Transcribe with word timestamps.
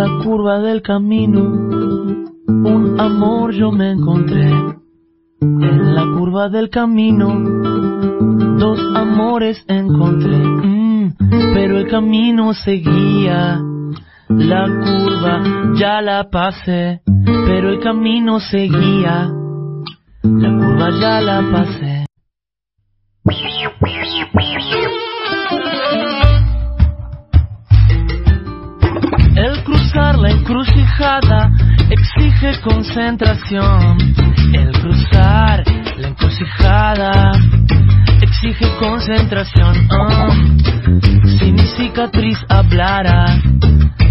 la 0.00 0.24
curva 0.24 0.60
del 0.60 0.80
camino, 0.80 1.42
un 1.42 2.98
amor 2.98 3.52
yo 3.52 3.70
me 3.70 3.90
encontré. 3.90 4.50
En 5.42 5.94
la 5.94 6.04
curva 6.16 6.48
del 6.48 6.70
camino, 6.70 7.28
dos 8.58 8.78
amores 8.94 9.62
encontré. 9.68 10.38
Mm, 10.38 11.12
pero 11.52 11.76
el 11.76 11.86
camino 11.90 12.54
seguía. 12.54 13.60
La 14.28 14.64
curva 14.64 15.42
ya 15.78 16.00
la 16.00 16.30
pasé, 16.30 17.02
pero 17.44 17.68
el 17.68 17.80
camino 17.80 18.40
seguía. 18.40 19.30
La 20.22 20.50
curva 20.58 20.88
ya 20.98 21.20
la 21.20 21.42
pasé. 21.52 21.99
La 30.30 30.36
encrucijada 30.36 31.50
exige 31.90 32.60
concentración. 32.60 33.98
El 34.52 34.70
cruzar 34.80 35.64
la 35.98 36.08
encrucijada 36.08 37.32
exige 38.22 38.66
concentración. 38.78 39.88
Ah, 39.90 40.28
Si 41.38 41.52
mi 41.52 41.66
cicatriz 41.76 42.38
hablara, 42.48 43.40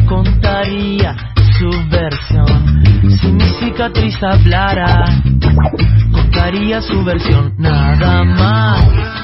contaría 0.07 1.15
su 1.57 1.69
versión. 1.89 2.83
Si 3.21 3.31
mi 3.31 3.45
cicatriz 3.59 4.21
hablara, 4.21 5.05
contaría 6.11 6.81
su 6.81 7.03
versión. 7.03 7.53
Nada 7.57 8.23
más 8.23 9.18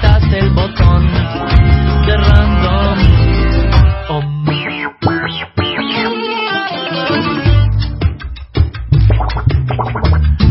apretaste 0.00 0.38
el 0.38 0.50
botón 0.50 1.10
de 2.06 2.16
random? 2.16 2.98
Oh, 4.08 4.22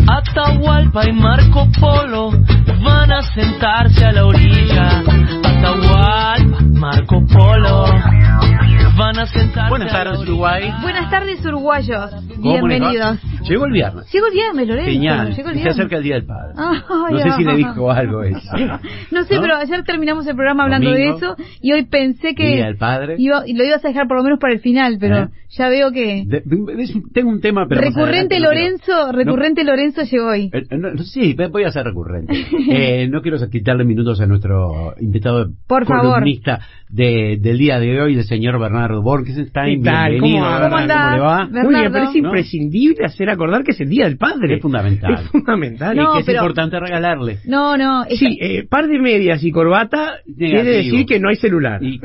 Atahualpa 0.07 1.07
y 1.07 1.13
Marco 1.13 1.67
Polo 1.79 2.31
van 2.83 3.11
a 3.11 3.21
sentarse 3.21 4.05
a 4.05 4.11
la 4.11 4.25
orilla. 4.25 5.03
Atahualpa, 5.43 6.57
Marco 6.73 7.25
Polo 7.27 7.85
van 8.97 9.19
a 9.19 9.25
sentarse 9.25 9.69
Buenas 9.69 9.93
a 9.93 9.97
la 9.97 10.03
tardes, 10.03 10.19
orilla. 10.19 10.31
Uruguay. 10.33 10.73
Buenas 10.81 11.09
tardes, 11.09 11.45
uruguayos. 11.45 12.11
Bienvenidos. 12.37 13.17
Llegó 13.49 13.65
el 13.65 13.71
viernes. 13.73 14.05
Llegó 14.13 14.27
el 14.27 14.33
viernes, 14.33 14.67
Lorenzo. 14.67 14.91
Genial. 14.91 15.35
Llegó 15.35 15.49
el 15.49 15.55
Y 15.55 15.59
se 15.59 15.63
viernes. 15.63 15.73
acerca 15.79 15.97
el 15.97 16.03
Día 16.03 16.15
del 16.15 16.25
Padre. 16.25 16.53
No 17.11 17.17
sé 17.19 17.31
si 17.37 17.43
le 17.43 17.55
dijo 17.55 17.91
algo 17.91 18.23
eso. 18.23 18.57
No 19.11 19.23
sé, 19.23 19.35
¿No? 19.35 19.41
pero 19.41 19.55
ayer 19.57 19.83
terminamos 19.83 20.27
el 20.27 20.35
programa 20.35 20.63
hablando 20.63 20.89
Domingo. 20.91 21.11
de 21.13 21.17
eso 21.17 21.35
y 21.61 21.73
hoy 21.73 21.83
pensé 21.85 22.35
que 22.35 22.47
Día 22.55 22.65
del 22.67 22.77
Padre. 22.77 23.15
iba- 23.17 23.43
y 23.47 23.53
lo 23.53 23.63
ibas 23.65 23.83
a 23.83 23.87
dejar 23.87 24.07
por 24.07 24.17
lo 24.17 24.23
menos 24.23 24.39
para 24.39 24.53
el 24.53 24.59
final, 24.59 24.97
pero 24.99 25.17
¿Eh? 25.17 25.27
ya 25.49 25.69
veo 25.69 25.91
que 25.91 26.23
De- 26.25 26.41
de- 26.45 27.01
tengo 27.13 27.29
un 27.29 27.41
tema, 27.41 27.65
pero 27.67 27.81
recurrente 27.81 28.35
adelante 28.35 28.39
no 28.39 28.45
Lorenzo, 28.45 29.11
recurrente 29.11 29.63
Lorenzo 29.63 30.03
llegó 30.03 30.27
hoy. 30.27 30.49
Eh, 30.53 30.63
no, 30.77 30.91
no, 30.93 31.03
sí, 31.03 31.35
voy 31.51 31.63
a 31.63 31.71
ser 31.71 31.85
recurrente. 31.85 32.33
Eh, 32.71 33.07
no 33.09 33.21
quiero 33.21 33.37
quitarle 33.49 33.83
minutos 33.83 34.21
a 34.21 34.25
nuestro 34.27 34.93
invitado 34.99 35.49
Por 35.67 35.85
favor. 35.85 36.13
columnista 36.13 36.59
de, 36.89 37.37
del 37.41 37.57
día 37.57 37.79
de 37.79 37.99
hoy, 38.01 38.15
el 38.17 38.23
señor 38.23 38.59
Bernardo 38.59 39.01
Borgenstein. 39.01 39.81
¿Qué 39.83 39.89
tal? 39.89 40.11
Bienvenido, 40.11 40.39
¿Cómo 40.45 40.59
Bernardo, 40.59 40.75
andás? 40.77 40.97
¿cómo 40.99 41.15
le 41.15 41.21
va? 41.21 41.37
Bernardo. 41.45 41.69
Muy 41.71 41.79
bien, 41.79 41.91
pero 41.91 42.03
es 42.05 42.11
¿No? 42.11 42.17
imprescindible 42.17 43.05
hacer 43.05 43.29
acordar 43.39 43.63
que 43.63 43.71
es 43.71 43.79
el 43.81 43.89
Día 43.89 44.05
del 44.05 44.17
Padre. 44.17 44.55
Es 44.55 44.61
fundamental. 44.61 45.13
Es 45.13 45.29
fundamental. 45.29 45.95
No, 45.95 46.19
y 46.19 46.23
que 46.23 46.31
es 46.31 46.37
importante 46.37 46.79
regalarle. 46.79 47.37
No, 47.45 47.77
no. 47.77 48.03
Sí, 48.05 48.37
eh, 48.41 48.67
par 48.69 48.87
de 48.87 48.99
medias 48.99 49.43
y 49.43 49.51
corbata 49.51 50.15
quiere 50.37 50.63
decir 50.63 51.05
que 51.05 51.19
no 51.19 51.29
hay 51.29 51.35
celular. 51.37 51.81
Y 51.83 51.99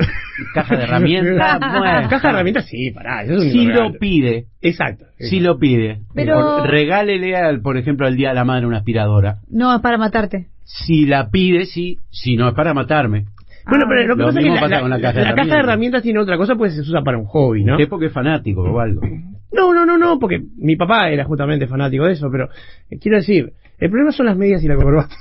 caja 0.54 0.76
de 0.76 0.84
herramientas. 0.84 1.60
bueno. 1.60 2.08
Caja 2.10 2.28
de 2.28 2.34
herramientas, 2.34 2.66
sí, 2.66 2.90
pará. 2.92 3.22
Eso 3.24 3.34
es 3.34 3.44
un 3.44 3.50
Si 3.50 3.66
regalo. 3.66 3.88
lo 3.90 3.98
pide, 3.98 4.46
Exacto. 4.62 5.04
si 5.18 5.40
lo 5.40 5.58
pide. 5.58 6.00
Pero- 6.14 6.58
Por- 6.58 6.70
Regálele, 6.70 7.36
al, 7.36 7.60
por 7.60 7.76
ejemplo, 7.76 8.06
al 8.06 8.16
Día 8.16 8.30
de 8.30 8.34
la 8.36 8.44
Madre 8.44 8.66
una 8.66 8.78
aspiradora. 8.78 9.38
No, 9.50 9.74
es 9.74 9.80
para 9.82 9.98
matarte. 9.98 10.46
Si 10.64 11.06
la 11.06 11.28
pide, 11.30 11.66
sí. 11.66 11.98
Si 12.10 12.36
no, 12.36 12.48
es 12.48 12.54
para 12.54 12.72
matarme. 12.74 13.26
Bueno, 13.66 13.84
Ah, 13.86 13.88
pero 13.88 14.06
lo 14.08 14.14
que 14.16 14.20
Lo 14.20 14.26
pasa 14.26 14.38
es 14.40 14.44
mismo 14.44 14.54
que 14.56 14.60
pasa 14.62 14.74
la, 14.74 14.80
con 14.82 14.90
la 14.90 14.96
la- 14.98 15.02
caja 15.02 15.18
de 15.18 15.24
la 15.24 15.30
caja 15.30 15.34
de 15.34 15.40
herramientas. 15.42 15.64
herramientas 15.68 16.02
tiene 16.02 16.20
otra 16.20 16.36
cosa, 16.36 16.54
pues 16.54 16.74
se 16.74 16.80
usa 16.82 17.00
para 17.02 17.16
un 17.18 17.24
hobby, 17.24 17.64
¿no? 17.64 17.74
Usted 17.74 17.88
porque 17.88 18.06
es 18.06 18.12
fanático 18.12 18.62
o 18.62 18.78
algo. 18.80 19.00
No, 19.54 19.72
no, 19.72 19.86
no, 19.86 19.96
no, 19.96 20.18
porque 20.18 20.42
mi 20.56 20.76
papá 20.76 21.10
era 21.10 21.24
justamente 21.24 21.66
fanático 21.66 22.04
de 22.04 22.12
eso, 22.12 22.28
pero 22.30 22.48
eh, 22.90 22.98
quiero 22.98 23.18
decir, 23.18 23.52
el 23.78 23.90
problema 23.90 24.12
son 24.12 24.26
las 24.26 24.36
medias 24.36 24.62
y 24.64 24.68
la 24.68 24.76
corbata. 24.76 25.14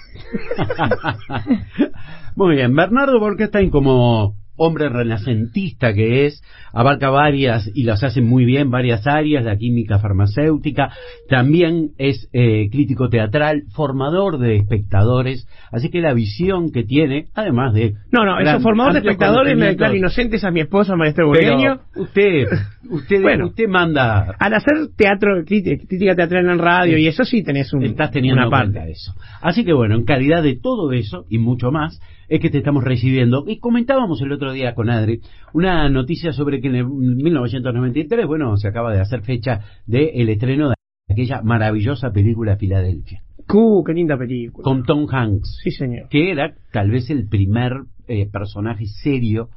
Muy 2.36 2.56
bien, 2.56 2.76
Bernardo 2.76 3.20
Borkenstein 3.20 3.70
como 3.70 4.36
hombre 4.56 4.90
renacentista 4.90 5.94
que 5.94 6.26
es, 6.26 6.42
abarca 6.74 7.10
varias 7.10 7.70
y 7.74 7.84
las 7.84 8.04
hace 8.04 8.22
muy 8.22 8.46
bien, 8.46 8.70
varias 8.72 9.06
áreas, 9.08 9.44
la 9.44 9.58
química 9.58 10.00
farmacéutica, 10.00 10.90
también 11.30 11.90
es 11.98 12.30
eh, 12.34 12.70
crítico 12.72 13.10
teatral, 13.10 13.64
formador 13.76 14.38
de 14.40 14.58
espectadores, 14.58 15.48
así 15.72 15.90
que 15.90 16.02
la 16.02 16.14
visión 16.14 16.72
que 16.72 16.84
tiene, 16.84 17.26
además 17.34 17.74
de... 17.74 17.94
No, 18.12 18.26
no, 18.26 18.36
gran- 18.38 18.48
eso 18.56 18.60
formador 18.64 18.94
de 18.94 19.00
espectadores 19.00 19.58
me 19.58 19.68
declara 19.68 19.96
inocentes 19.96 20.44
a 20.44 20.52
mi 20.52 20.62
esposa, 20.62 20.96
maestro 20.96 21.28
Burgueño. 21.28 21.82
usted, 21.96 22.46
usted, 22.90 23.22
Bueno. 23.22 23.48
usted 23.48 23.68
manda 23.68 24.36
Al 24.40 24.54
hacer 24.54 24.74
teatro, 24.96 25.44
crítica, 25.46 26.16
teatral 26.16 26.50
en 26.50 26.60
radio 26.60 26.98
y 26.98 27.08
eso 27.08 27.24
sí 27.24 27.44
tenés 27.44 27.74
un, 27.74 27.84
estás 27.84 28.12
teniendo 28.12 28.42
una 28.42 28.50
parte. 28.50 28.72
cuenta 28.74 28.90
eso. 28.90 29.14
Así 29.42 29.64
que 29.66 29.74
bueno, 29.74 29.96
en 29.96 30.06
calidad 30.06 30.44
de 30.44 30.58
todo 30.60 30.92
eso 30.92 31.26
y 31.30 31.38
mucho 31.38 31.72
más, 31.72 32.00
es 32.30 32.40
que 32.40 32.50
te 32.50 32.60
estamos 32.60 32.84
recibiendo. 32.84 33.44
Y 33.48 33.60
comentábamos 33.60 34.22
el 34.22 34.32
otro 34.32 34.52
día 34.54 34.74
con 34.76 34.90
Adri 34.90 35.22
una 35.54 35.90
noticia 35.90 36.34
sobre 36.34 36.62
que 36.62 36.68
en 36.68 36.76
el 36.76 36.86
1993, 36.88 38.26
bueno, 38.28 38.58
se 38.58 38.68
acaba 38.68 38.94
de 38.94 39.00
hacer 39.02 39.22
fecha 39.22 39.62
del 39.86 40.30
estreno 40.30 40.70
de 40.70 40.76
aquella 41.10 41.42
maravillosa 41.42 42.12
película 42.12 42.56
Filadelfia, 42.58 43.22
¡Uh, 43.54 43.84
qué 43.84 43.94
linda 43.94 44.18
película! 44.18 44.64
con 44.64 44.84
Tom 44.84 45.06
Hanks, 45.12 45.60
Sí, 45.64 45.72
señor. 45.72 46.08
que 46.10 46.32
era 46.32 46.54
tal 46.72 46.90
vez 46.92 47.10
el 47.10 47.28
primer 47.28 47.74
eh, 48.08 48.28
personaje 48.32 48.86
serio 48.86 49.50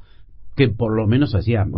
que 0.57 0.69
por 0.69 0.93
lo 0.97 1.07
menos 1.07 1.33
hacía 1.35 1.63
mm, 1.63 1.69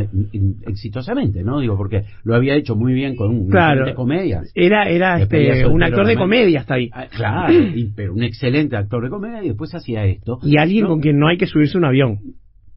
mm, 0.00 0.54
exitosamente, 0.66 1.44
¿no? 1.44 1.60
Digo, 1.60 1.76
porque 1.76 2.04
lo 2.24 2.34
había 2.34 2.54
hecho 2.56 2.74
muy 2.74 2.94
bien 2.94 3.14
con 3.14 3.30
un 3.30 3.48
Claro. 3.50 3.84
de 3.84 3.94
comedias. 3.94 4.50
Era, 4.54 4.88
era 4.88 5.20
este, 5.20 5.66
un 5.66 5.82
actor 5.82 6.06
de 6.06 6.16
comedia 6.16 6.60
hasta 6.60 6.74
ahí. 6.74 6.90
Ah, 6.92 7.06
Claro, 7.14 7.52
y- 7.76 7.92
pero 7.94 8.14
un 8.14 8.22
excelente 8.22 8.74
actor 8.76 9.04
de 9.04 9.10
comedia 9.10 9.44
y 9.44 9.48
después 9.48 9.74
hacía 9.74 10.06
esto. 10.06 10.38
Y 10.42 10.56
alguien 10.58 10.84
¿no? 10.84 10.88
con 10.88 11.00
quien 11.00 11.18
no 11.18 11.28
hay 11.28 11.36
que 11.36 11.46
subirse 11.46 11.76
a 11.76 11.80
un 11.80 11.84
avión. 11.84 12.18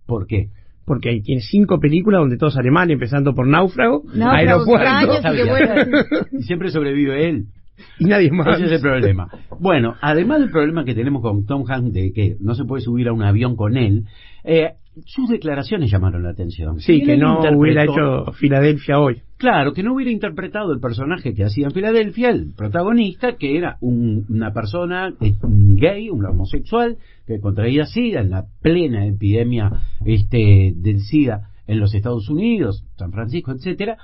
¿Por 0.06 0.28
qué? 0.28 0.50
Porque 0.86 1.10
ahí 1.10 1.22
tiene 1.22 1.42
cinco 1.42 1.80
películas 1.80 2.20
donde 2.20 2.38
todo 2.38 2.52
sale 2.52 2.70
mal, 2.70 2.92
empezando 2.92 3.34
por 3.34 3.48
Náufrago, 3.48 4.04
No, 4.14 4.30
Aeropuerto 4.30 4.88
años 4.88 5.24
y. 6.32 6.38
Y 6.38 6.44
siempre 6.44 6.70
sobrevive 6.70 7.28
él. 7.30 7.46
y 8.00 8.06
nadie 8.06 8.32
más. 8.32 8.58
Ese 8.60 8.66
es 8.66 8.72
el 8.74 8.82
problema. 8.82 9.28
Bueno, 9.60 9.96
además 10.02 10.40
del 10.40 10.52
problema 10.52 10.86
que 10.86 10.96
tenemos 10.96 11.22
con 11.22 11.46
Tom 11.46 11.64
Hanks 11.68 11.94
de 11.94 12.12
que 12.14 12.38
no 12.40 12.56
se 12.56 12.66
puede 12.66 12.82
subir 12.82 13.08
a 13.08 13.14
un 13.14 13.24
avión 13.24 13.56
con 13.56 13.78
él, 13.78 14.06
eh, 14.44 14.74
sus 15.06 15.28
declaraciones 15.30 15.92
llamaron 15.92 16.24
la 16.24 16.30
atención. 16.30 16.80
Sí, 16.80 17.02
que 17.04 17.18
no 17.18 17.42
hubiera 17.58 17.84
hecho 17.84 18.32
Filadelfia 18.34 18.98
hoy. 19.00 19.22
Claro, 19.38 19.74
que 19.74 19.84
no 19.84 19.94
hubiera 19.94 20.10
interpretado 20.12 20.72
el 20.72 20.80
personaje 20.80 21.34
que 21.34 21.44
hacía 21.44 21.66
en 21.66 21.74
Filadelfia, 21.74 22.30
el 22.30 22.54
protagonista, 22.56 23.36
que 23.36 23.58
era 23.58 23.76
un- 23.82 24.26
una 24.30 24.54
persona 24.54 25.14
gay, 25.20 26.10
un 26.10 26.26
homosexual, 26.26 26.98
que 27.28 27.42
contraía 27.42 27.86
SIDA 27.86 28.22
en 28.22 28.30
la 28.30 28.46
plena 28.62 29.06
epidemia 29.06 29.70
este, 30.06 30.74
del 30.78 31.02
SIDA 31.02 31.50
en 31.68 31.80
los 31.82 31.94
Estados 31.94 32.30
Unidos, 32.30 32.86
San 32.96 33.12
Francisco, 33.12 33.52
etcétera, 33.52 33.98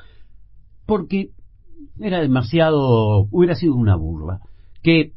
porque 0.86 1.30
era 2.02 2.22
demasiado, 2.22 3.28
hubiera 3.32 3.56
sido 3.56 3.76
una 3.76 3.96
burla, 3.96 4.40
que 4.84 5.12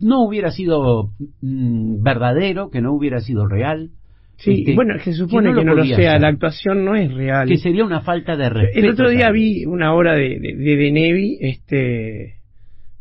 no 0.00 0.22
hubiera 0.24 0.50
sido 0.50 1.10
mm, 1.42 2.02
verdadero, 2.02 2.70
que 2.70 2.80
no 2.80 2.92
hubiera 2.92 3.20
sido 3.20 3.46
real, 3.46 3.90
Sí, 4.38 4.52
este, 4.58 4.74
bueno, 4.74 4.98
se 5.02 5.14
supone 5.14 5.50
no 5.50 5.58
que 5.58 5.64
no 5.64 5.74
lo 5.74 5.84
sea, 5.84 5.96
hacer, 6.10 6.20
la 6.20 6.28
actuación 6.28 6.84
no 6.84 6.94
es 6.94 7.10
real. 7.12 7.48
que 7.48 7.56
sería 7.56 7.84
una 7.84 8.02
falta 8.02 8.36
de 8.36 8.50
respeto. 8.50 8.78
El 8.86 8.90
otro 8.92 9.08
día 9.08 9.30
vi 9.30 9.64
una 9.64 9.94
obra 9.94 10.14
de, 10.14 10.38
de, 10.38 10.54
de 10.54 10.76
De 10.76 10.92
Nevi, 10.92 11.38
este, 11.40 12.34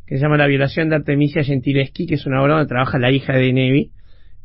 que 0.07 0.15
se 0.15 0.21
llama 0.21 0.37
La 0.37 0.47
violación 0.47 0.89
de 0.89 0.95
Artemisia 0.95 1.43
Gentileschi, 1.43 2.05
que 2.07 2.15
es 2.15 2.25
una 2.25 2.41
obra 2.41 2.53
donde 2.53 2.69
trabaja 2.69 2.99
la 2.99 3.11
hija 3.11 3.33
de 3.33 3.51
Nevi, 3.51 3.91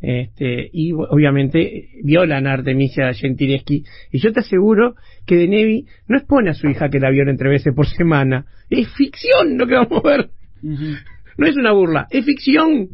este, 0.01 0.71
y 0.73 0.93
obviamente 0.93 1.89
violan 2.03 2.47
a 2.47 2.55
Artemisia 2.55 3.13
Gentileschi. 3.13 3.85
Y 4.11 4.19
yo 4.19 4.33
te 4.33 4.41
aseguro 4.41 4.95
que 5.27 5.37
De 5.37 5.49
Nevi 5.49 5.87
no 6.09 6.19
expone 6.19 6.51
a 6.51 6.55
su 6.55 6.69
hija 6.69 6.89
que 6.89 7.01
la 7.01 7.11
viola 7.11 7.31
entre 7.31 7.49
veces 7.49 7.75
por 7.75 7.87
semana. 7.87 8.47
Es 8.69 8.89
ficción 8.95 9.59
lo 9.59 9.67
que 9.67 9.75
vamos 9.75 10.03
a 10.05 10.09
ver. 10.09 10.31
No 10.63 11.47
es 11.47 11.57
una 11.57 11.73
burla, 11.73 12.07
es 12.11 12.25
ficción. 12.25 12.89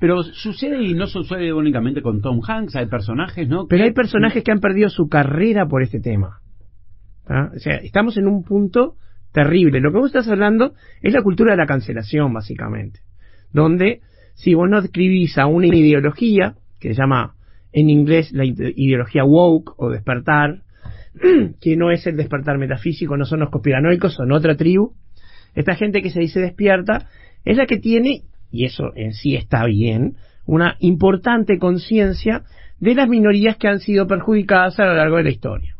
Pero 0.00 0.22
sucede 0.22 0.80
y 0.82 0.94
no 0.94 1.08
sucede 1.08 1.52
únicamente 1.52 2.02
con 2.02 2.20
Tom 2.20 2.40
Hanks, 2.46 2.76
hay 2.76 2.86
personajes, 2.86 3.48
¿no? 3.48 3.66
Pero 3.66 3.84
hay 3.84 3.92
personajes 3.92 4.44
que 4.44 4.52
han 4.52 4.60
perdido 4.60 4.88
su 4.88 5.08
carrera 5.08 5.66
por 5.66 5.82
este 5.82 6.00
tema. 6.00 6.40
¿Ah? 7.26 7.50
O 7.54 7.58
sea, 7.58 7.76
estamos 7.76 8.16
en 8.16 8.28
un 8.28 8.44
punto 8.44 8.94
terrible. 9.32 9.80
Lo 9.80 9.92
que 9.92 9.98
vos 9.98 10.06
estás 10.06 10.28
hablando 10.28 10.74
es 11.02 11.12
la 11.12 11.22
cultura 11.22 11.52
de 11.52 11.58
la 11.58 11.66
cancelación, 11.66 12.32
básicamente. 12.32 13.00
Donde, 13.52 14.00
si 14.38 14.54
vos 14.54 14.70
no 14.70 14.78
escribís 14.78 15.36
a 15.36 15.46
una 15.46 15.66
ideología, 15.66 16.54
que 16.78 16.94
se 16.94 17.00
llama 17.00 17.34
en 17.72 17.90
inglés 17.90 18.30
la 18.32 18.44
ide- 18.44 18.72
ideología 18.76 19.24
woke 19.24 19.74
o 19.78 19.90
despertar, 19.90 20.62
que 21.60 21.76
no 21.76 21.90
es 21.90 22.06
el 22.06 22.16
despertar 22.16 22.56
metafísico, 22.56 23.16
no 23.16 23.24
son 23.24 23.40
los 23.40 23.50
conspiranoicos, 23.50 24.14
son 24.14 24.30
otra 24.30 24.56
tribu. 24.56 24.92
Esta 25.56 25.74
gente 25.74 26.02
que 26.02 26.10
se 26.10 26.20
dice 26.20 26.38
despierta 26.40 27.08
es 27.44 27.56
la 27.56 27.66
que 27.66 27.78
tiene, 27.78 28.22
y 28.52 28.64
eso 28.64 28.92
en 28.94 29.12
sí 29.12 29.34
está 29.34 29.64
bien, 29.64 30.14
una 30.46 30.76
importante 30.78 31.58
conciencia 31.58 32.44
de 32.78 32.94
las 32.94 33.08
minorías 33.08 33.56
que 33.56 33.66
han 33.66 33.80
sido 33.80 34.06
perjudicadas 34.06 34.78
a 34.78 34.86
lo 34.86 34.94
largo 34.94 35.16
de 35.16 35.24
la 35.24 35.30
historia. 35.30 35.74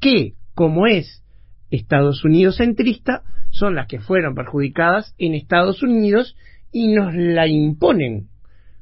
Que, 0.00 0.34
como 0.54 0.86
es 0.86 1.24
Estados 1.70 2.26
Unidos 2.26 2.58
centrista, 2.58 3.22
son 3.50 3.74
las 3.74 3.86
que 3.86 4.00
fueron 4.00 4.34
perjudicadas 4.34 5.14
en 5.16 5.32
Estados 5.34 5.82
Unidos 5.82 6.36
y 6.74 6.88
nos 6.88 7.14
la 7.14 7.46
imponen, 7.46 8.26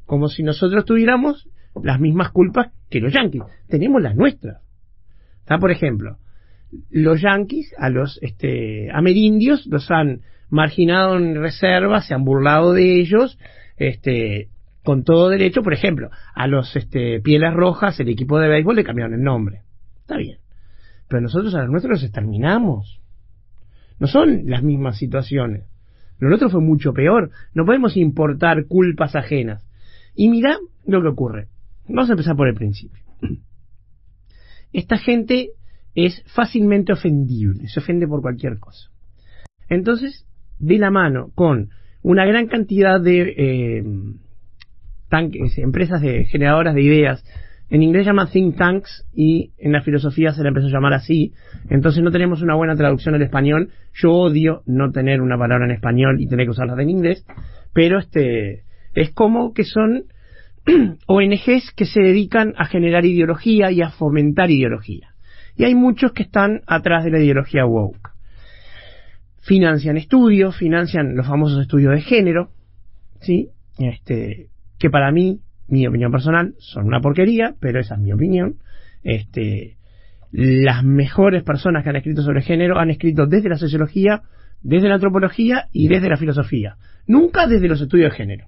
como 0.06 0.28
si 0.28 0.42
nosotros 0.42 0.86
tuviéramos 0.86 1.46
las 1.80 2.00
mismas 2.00 2.30
culpas 2.30 2.72
que 2.88 3.00
los 3.00 3.12
yanquis. 3.12 3.42
Tenemos 3.68 4.00
las 4.00 4.16
nuestras. 4.16 4.62
¿Está? 5.40 5.58
Por 5.58 5.70
ejemplo, 5.70 6.16
los 6.90 7.20
yanquis 7.20 7.70
a 7.76 7.90
los 7.90 8.18
este, 8.22 8.90
amerindios 8.90 9.66
los 9.66 9.90
han 9.90 10.22
marginado 10.48 11.18
en 11.18 11.34
reservas, 11.34 12.06
se 12.06 12.14
han 12.14 12.24
burlado 12.24 12.72
de 12.72 12.98
ellos, 12.98 13.38
este, 13.76 14.48
con 14.82 15.04
todo 15.04 15.28
derecho. 15.28 15.62
Por 15.62 15.74
ejemplo, 15.74 16.08
a 16.34 16.46
los 16.46 16.74
este, 16.74 17.20
pieles 17.20 17.52
rojas, 17.52 18.00
el 18.00 18.08
equipo 18.08 18.38
de 18.38 18.48
béisbol 18.48 18.76
le 18.76 18.84
cambiaron 18.84 19.12
el 19.12 19.22
nombre. 19.22 19.60
Está 20.00 20.16
bien. 20.16 20.38
Pero 21.08 21.20
nosotros 21.20 21.54
a 21.54 21.60
los 21.60 21.70
nuestros 21.70 22.00
los 22.00 22.04
exterminamos. 22.04 23.02
No 23.98 24.06
son 24.06 24.44
las 24.46 24.62
mismas 24.62 24.96
situaciones. 24.96 25.71
Lo 26.22 26.28
nuestro 26.28 26.50
fue 26.50 26.60
mucho 26.60 26.92
peor. 26.92 27.32
No 27.52 27.64
podemos 27.64 27.96
importar 27.96 28.66
culpas 28.68 29.16
ajenas. 29.16 29.66
Y 30.14 30.28
mira 30.28 30.56
lo 30.86 31.02
que 31.02 31.08
ocurre. 31.08 31.48
Vamos 31.88 32.10
a 32.10 32.12
empezar 32.12 32.36
por 32.36 32.46
el 32.46 32.54
principio. 32.54 33.02
Esta 34.72 34.98
gente 34.98 35.48
es 35.96 36.22
fácilmente 36.32 36.92
ofendible, 36.92 37.66
se 37.66 37.80
ofende 37.80 38.06
por 38.06 38.22
cualquier 38.22 38.60
cosa. 38.60 38.88
Entonces, 39.68 40.24
de 40.60 40.78
la 40.78 40.92
mano 40.92 41.32
con 41.34 41.70
una 42.02 42.24
gran 42.24 42.46
cantidad 42.46 43.00
de 43.00 43.34
eh, 43.36 43.84
tanques, 45.08 45.58
empresas 45.58 46.00
de 46.02 46.26
generadoras 46.26 46.76
de 46.76 46.82
ideas, 46.82 47.24
en 47.72 47.82
inglés 47.82 48.04
llaman 48.04 48.28
think 48.28 48.58
tanks 48.58 49.08
y 49.14 49.52
en 49.56 49.72
la 49.72 49.80
filosofía 49.80 50.32
se 50.32 50.42
la 50.42 50.50
empezó 50.50 50.66
a 50.66 50.70
llamar 50.70 50.92
así, 50.92 51.32
entonces 51.70 52.02
no 52.02 52.10
tenemos 52.10 52.42
una 52.42 52.54
buena 52.54 52.76
traducción 52.76 53.14
al 53.14 53.22
español. 53.22 53.70
Yo 53.94 54.12
odio 54.12 54.60
no 54.66 54.92
tener 54.92 55.22
una 55.22 55.38
palabra 55.38 55.64
en 55.64 55.70
español 55.70 56.20
y 56.20 56.28
tener 56.28 56.44
que 56.44 56.50
usarla 56.50 56.82
en 56.82 56.90
inglés, 56.90 57.24
pero 57.72 57.98
este 57.98 58.64
es 58.92 59.12
como 59.12 59.54
que 59.54 59.64
son 59.64 60.04
ONGs 61.06 61.72
que 61.74 61.86
se 61.86 62.02
dedican 62.02 62.52
a 62.58 62.66
generar 62.66 63.06
ideología 63.06 63.72
y 63.72 63.80
a 63.80 63.88
fomentar 63.88 64.50
ideología. 64.50 65.14
Y 65.56 65.64
hay 65.64 65.74
muchos 65.74 66.12
que 66.12 66.24
están 66.24 66.60
atrás 66.66 67.04
de 67.04 67.10
la 67.10 67.20
ideología 67.20 67.64
woke. 67.64 68.10
Financian 69.40 69.96
estudios, 69.96 70.58
financian 70.58 71.16
los 71.16 71.26
famosos 71.26 71.62
estudios 71.62 71.94
de 71.94 72.02
género, 72.02 72.50
¿sí? 73.22 73.48
Este, 73.78 74.48
que 74.78 74.90
para 74.90 75.10
mí, 75.10 75.40
mi 75.72 75.86
opinión 75.86 76.12
personal, 76.12 76.54
son 76.58 76.84
una 76.86 77.00
porquería, 77.00 77.54
pero 77.58 77.80
esa 77.80 77.94
es 77.94 78.00
mi 78.00 78.12
opinión. 78.12 78.56
Este, 79.02 79.76
las 80.30 80.84
mejores 80.84 81.42
personas 81.42 81.82
que 81.82 81.90
han 81.90 81.96
escrito 81.96 82.22
sobre 82.22 82.42
género 82.42 82.78
han 82.78 82.90
escrito 82.90 83.26
desde 83.26 83.48
la 83.48 83.56
sociología, 83.56 84.22
desde 84.62 84.88
la 84.88 84.94
antropología 84.94 85.68
y 85.72 85.88
desde 85.88 86.08
la 86.08 86.16
filosofía. 86.18 86.76
Nunca 87.06 87.46
desde 87.46 87.68
los 87.68 87.80
estudios 87.80 88.12
de 88.12 88.16
género. 88.16 88.46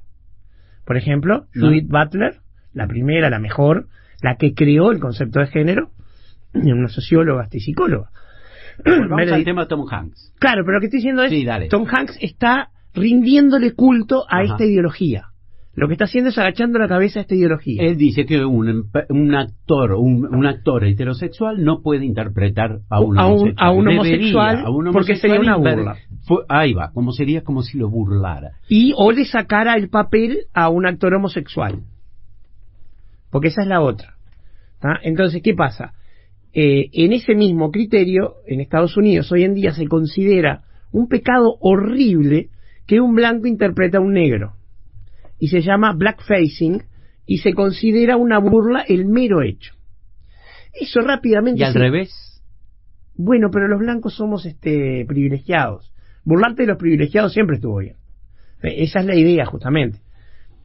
Por 0.85 0.97
ejemplo, 0.99 1.47
No. 1.55 1.67
Judith 1.69 1.89
Butler, 1.89 2.37
la 2.75 2.87
primera, 2.87 3.31
la 3.31 3.39
mejor, 3.39 3.87
la 4.23 4.37
que 4.37 4.53
creó 4.55 4.93
el 4.93 5.01
concepto 5.01 5.41
de 5.41 5.47
género, 5.47 5.91
una 6.53 6.89
socióloga 6.89 7.49
y 7.51 7.61
psicóloga. 7.61 8.11
Vamos 8.85 9.33
al 9.33 9.45
tema 9.45 9.67
Tom 9.67 9.87
Hanks. 9.91 10.35
Claro, 10.39 10.63
pero 10.65 10.75
lo 10.75 10.81
que 10.81 10.87
estoy 10.87 10.99
diciendo 10.99 11.23
es, 11.23 11.31
Sí. 11.31 11.47
Tom 11.71 11.87
Hanks 11.91 12.19
está 12.21 12.69
rindiéndole 12.93 13.73
culto 13.73 14.25
a 14.29 14.41
Ajá. 14.41 14.45
esta 14.45 14.65
ideología. 14.65 15.29
Lo 15.77 15.89
que 15.89 15.95
está 15.95 16.05
haciendo 16.05 16.31
es 16.31 16.39
agachando 16.39 16.79
la 16.79 16.87
cabeza 16.87 17.19
a 17.19 17.23
esta 17.23 17.35
ideología. 17.35 17.83
Él 17.83 17.97
dice 17.97 18.25
que 18.27 18.45
un, 18.45 18.91
actor, 19.35 19.93
un, 19.95 20.27
un 20.33 20.47
actor 20.47 20.85
heterosexual 20.85 21.65
no 21.65 21.83
puede 21.83 22.05
interpretar 22.05 22.79
a 22.89 23.01
un 23.01 23.19
A 23.19 23.27
un- 23.27 23.33
homosexual. 23.33 23.55
a 23.59 23.71
un 23.73 23.85
Debería, 23.85 24.01
homosexual, 24.01 24.59
a 24.89 24.93
porque 24.93 25.17
sería 25.17 25.41
una 25.41 25.57
burla. 25.57 25.97
fue- 26.27 26.45
ahí 26.49 26.73
va, 26.75 26.91
como 26.93 27.11
sería 27.13 27.43
como 27.43 27.63
si 27.63 27.77
lo 27.77 27.89
burlara. 27.91 28.53
y 28.69 28.93
o 28.97 29.11
le 29.11 29.25
sacara 29.25 29.75
el 29.75 29.89
papel 29.89 30.47
a 30.55 30.69
un 30.69 30.87
actor 30.87 31.13
homosexual. 31.15 31.81
Porque 33.31 33.49
esa 33.49 33.63
es 33.63 33.69
la 33.69 33.81
otra. 33.81 34.15
Entonces, 35.03 35.43
¿qué 35.43 35.55
pasa? 35.55 35.95
Eh, 36.53 36.89
en 36.93 37.13
ese 37.13 37.35
mismo 37.35 37.71
criterio, 37.73 38.35
en 38.47 38.61
Estados 38.61 38.97
Unidos 38.97 39.33
hoy 39.33 39.43
en 39.43 39.55
día 39.55 39.73
se 39.73 39.89
considera 39.89 40.63
un 40.93 41.09
pecado 41.09 41.57
horrible 41.61 42.51
que 42.87 43.01
un 43.01 43.15
blanco 43.17 43.49
interpreta 43.49 43.99
a 43.99 44.03
un 44.03 44.13
negro. 44.13 44.53
Y 45.39 45.49
se 45.49 45.61
llama 45.63 45.93
blackfacing 45.93 46.83
y 47.27 47.39
se 47.39 47.53
considera 47.55 48.17
una 48.17 48.39
burla 48.39 48.83
el 48.87 49.07
mero 49.07 49.43
hecho. 49.43 49.75
Eso 50.73 51.01
rápidamente... 51.01 51.61
Y 51.61 51.65
al 51.65 51.73
se- 51.73 51.79
revés, 51.79 52.43
Bueno, 53.17 53.51
pero 53.53 53.69
los 53.69 53.79
blancos 53.79 54.15
somos 54.15 54.45
este 54.47 55.05
privilegiados. 55.07 55.93
Burlarte 56.25 56.63
de 56.63 56.69
los 56.69 56.79
privilegiados 56.79 57.33
siempre 57.33 57.57
estuvo 57.57 57.79
bien. 57.79 57.97
Eh, 58.63 58.83
Esa 58.83 59.01
es 59.01 59.07
la 59.07 59.15
idea, 59.15 59.45
justamente. 59.47 59.99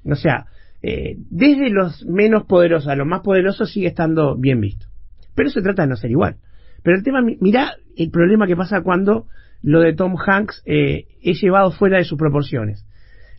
O 0.06 0.16
sea, 0.16 0.45
eh, 0.81 1.15
desde 1.30 1.69
los 1.69 2.06
menos 2.06 2.45
poderosos 2.45 2.88
a 2.89 2.95
los 2.95 3.06
más 3.07 3.22
poderosos 3.22 3.72
sigue 3.72 3.88
estando 3.88 4.36
bien 4.38 4.62
visto. 4.62 4.88
Pero 5.36 5.50
se 5.50 5.62
trata 5.62 5.84
de 5.84 5.89
no 5.89 5.96
ser 5.96 6.12
igual. 6.12 6.38
Pero 6.84 6.98
el 6.98 7.03
tema, 7.03 7.22
mi- 7.22 7.38
mirá 7.41 7.75
el 7.98 8.10
problema 8.10 8.48
que 8.48 8.55
pasa 8.55 8.82
cuando 8.82 9.27
lo 9.62 9.82
de 9.82 9.94
Tom 9.94 10.15
Hanks 10.17 10.63
eh, 10.65 11.05
es 11.22 11.41
llevado 11.41 11.72
fuera 11.72 11.98
de 11.98 12.05
sus 12.05 12.17
proporciones. 12.17 12.86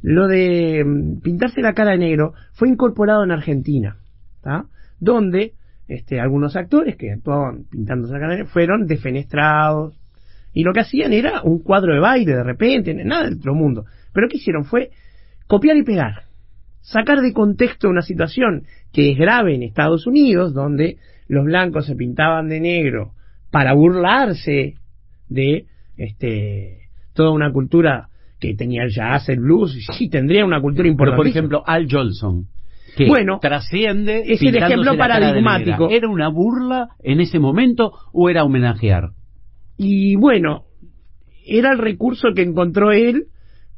Lo 0.03 0.29
de 0.29 0.85
mm, 0.85 1.21
pintarse 1.21 1.61
la 1.61 1.75
cara 1.75 1.93
de 1.93 1.99
negro 1.99 2.35
fue 2.53 2.69
incorporado 2.69 3.25
en 3.25 3.31
Argentina, 3.31 3.97
donde 4.99 5.53
este, 5.89 6.21
algunos 6.21 6.57
actores 6.57 6.97
que 6.97 7.13
actuaban 7.13 7.65
pintándose 7.71 8.13
la 8.13 8.21
cara 8.21 8.33
de 8.33 8.39
negro 8.39 8.53
fueron 8.53 8.87
defenestrados 8.87 9.99
y 10.53 10.65
lo 10.65 10.73
que 10.73 10.81
hacían 10.81 11.13
era 11.13 11.43
un 11.43 11.61
cuadro 11.61 11.95
de 11.95 12.01
baile 12.01 12.35
de 12.35 12.45
repente, 12.45 12.95
nada 12.95 13.25
del 13.25 13.39
otro 13.39 13.55
mundo. 13.55 13.85
Pero 14.13 14.29
¿qué 14.29 14.37
hicieron? 14.37 14.65
Fue 14.65 14.91
copiar 15.47 15.77
y 15.77 15.83
pegar, 15.83 16.25
sacar 16.81 17.21
de 17.21 17.33
contexto 17.33 17.89
una 17.89 18.03
situación 18.03 18.65
que 18.93 19.13
es 19.13 19.19
grave 19.19 19.55
en 19.55 19.63
Estados 19.63 20.07
Unidos, 20.07 20.55
donde 20.55 20.97
los 21.29 21.45
blancos 21.45 21.87
se 21.87 21.95
pintaban 21.95 22.49
de 22.49 22.61
negro 22.61 23.13
para 23.51 23.75
burlarse 23.75 24.75
de 25.29 25.67
este 25.97 26.89
toda 27.15 27.31
una 27.31 27.53
cultura 27.53 28.10
que 28.41 28.55
tenía 28.55 28.83
el 28.85 28.91
jazz, 28.91 29.29
el 29.29 29.41
blues, 29.41 29.77
y 29.77 29.81
sí 29.93 30.09
tendría 30.09 30.45
una 30.45 30.61
cultura 30.61 30.85
pero 30.85 30.93
importante. 30.93 31.17
por 31.17 31.27
ejemplo, 31.29 31.63
Al 31.67 31.87
Jolson, 31.91 32.47
que 32.97 33.07
Bueno, 33.07 33.39
trasciende. 33.41 34.23
es 34.27 34.43
el 34.43 34.57
ejemplo 34.57 34.97
paradigmático. 34.97 35.91
¿Era 35.91 36.09
una 36.09 36.29
burla 36.29 36.89
en 37.03 37.21
ese 37.21 37.39
momento 37.39 37.93
o 38.13 38.29
era 38.31 38.45
homenajear? 38.45 39.11
Y 39.77 40.17
bueno, 40.17 40.65
era 41.47 41.73
el 41.73 41.79
recurso 41.79 42.29
que 42.35 42.43
encontró 42.43 42.93
él 42.93 43.27